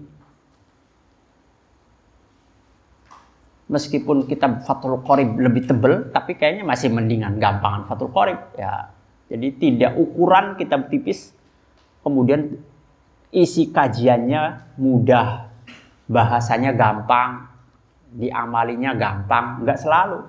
Meskipun 3.65 4.29
kita 4.29 4.61
Fathul 4.61 5.01
Qorib 5.01 5.41
lebih 5.41 5.65
tebel 5.65 6.13
tapi 6.13 6.37
kayaknya 6.37 6.61
masih 6.61 6.93
mendingan 6.93 7.41
gampangan 7.41 7.89
Fathul 7.89 8.13
Qorib 8.13 8.53
ya 8.53 8.93
jadi 9.25 9.47
tidak 9.57 9.91
ukuran 9.97 10.53
kitab 10.53 10.87
tipis. 10.93 11.33
Kemudian 12.05 12.61
isi 13.33 13.73
kajiannya 13.73 14.77
mudah 14.77 15.49
bahasanya 16.05 16.77
gampang 16.77 17.49
diamalinya 18.15 18.95
gampang 18.95 19.67
nggak 19.67 19.79
selalu 19.79 20.23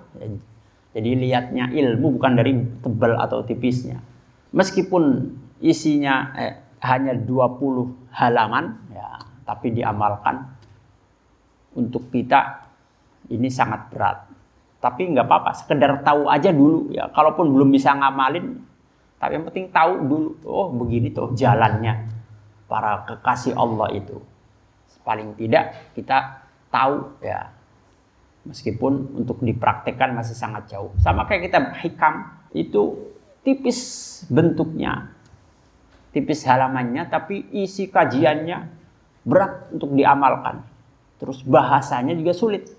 jadi 0.96 1.12
lihatnya 1.12 1.68
ilmu 1.76 2.16
bukan 2.16 2.32
dari 2.40 2.56
tebal 2.80 3.20
atau 3.20 3.44
tipisnya. 3.44 4.00
Meskipun 4.56 5.28
isinya 5.60 6.32
eh, 6.32 6.56
hanya 6.80 7.12
20 7.12 8.16
halaman 8.16 8.80
ya, 8.88 9.20
tapi 9.44 9.76
diamalkan 9.76 10.56
untuk 11.76 12.08
kita 12.08 12.64
ini 13.28 13.52
sangat 13.52 13.92
berat. 13.92 14.24
Tapi 14.80 15.12
nggak 15.12 15.28
apa-apa, 15.28 15.52
sekedar 15.52 16.00
tahu 16.00 16.32
aja 16.32 16.48
dulu 16.48 16.88
ya. 16.88 17.12
Kalaupun 17.12 17.52
belum 17.52 17.76
bisa 17.76 17.92
ngamalin, 17.92 18.56
tapi 19.20 19.36
yang 19.36 19.44
penting 19.52 19.68
tahu 19.68 20.00
dulu. 20.00 20.28
Oh 20.48 20.72
begini 20.72 21.12
tuh 21.12 21.36
jalannya 21.36 22.08
para 22.72 23.04
kekasih 23.04 23.52
Allah 23.52 23.92
itu. 23.92 24.16
Paling 25.04 25.36
tidak 25.36 25.92
kita 25.92 26.40
tahu 26.72 27.20
ya 27.20 27.55
Meskipun 28.46 29.18
untuk 29.18 29.42
dipraktekkan 29.42 30.14
masih 30.14 30.38
sangat 30.38 30.70
jauh. 30.70 30.94
Sama 31.02 31.26
kayak 31.26 31.50
kita 31.50 31.58
hikam 31.82 32.14
itu 32.54 33.10
tipis 33.42 33.80
bentuknya, 34.30 35.10
tipis 36.14 36.46
halamannya, 36.46 37.10
tapi 37.10 37.50
isi 37.50 37.90
kajiannya 37.90 38.58
berat 39.26 39.74
untuk 39.74 39.94
diamalkan. 39.98 40.62
Terus 41.18 41.42
bahasanya 41.42 42.14
juga 42.14 42.32
sulit. 42.32 42.70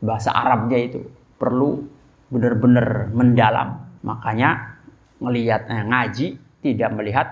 Bahasa 0.00 0.32
Arabnya 0.32 0.78
itu 0.78 1.00
perlu 1.36 1.84
benar-benar 2.32 3.12
mendalam. 3.12 3.88
Makanya 4.00 4.80
melihat 5.20 5.66
eh, 5.68 5.84
ngaji 5.84 6.26
tidak 6.62 6.90
melihat 6.94 7.28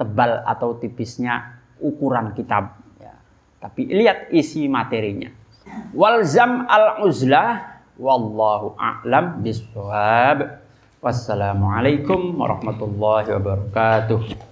tebal 0.00 0.40
atau 0.48 0.76
tipisnya 0.80 1.60
ukuran 1.80 2.32
kitab. 2.32 2.80
Ya. 2.96 3.16
Tapi 3.60 3.88
lihat 3.88 4.32
isi 4.32 4.64
materinya. 4.68 5.39
Walzam 5.92 6.64
al-uzlah 6.64 7.82
wallahu 8.00 8.78
a'lam 8.80 9.44
bisawab. 9.44 10.64
Wassalamualaikum 11.00 12.36
warahmatullahi 12.36 13.32
wabarakatuh. 13.36 14.48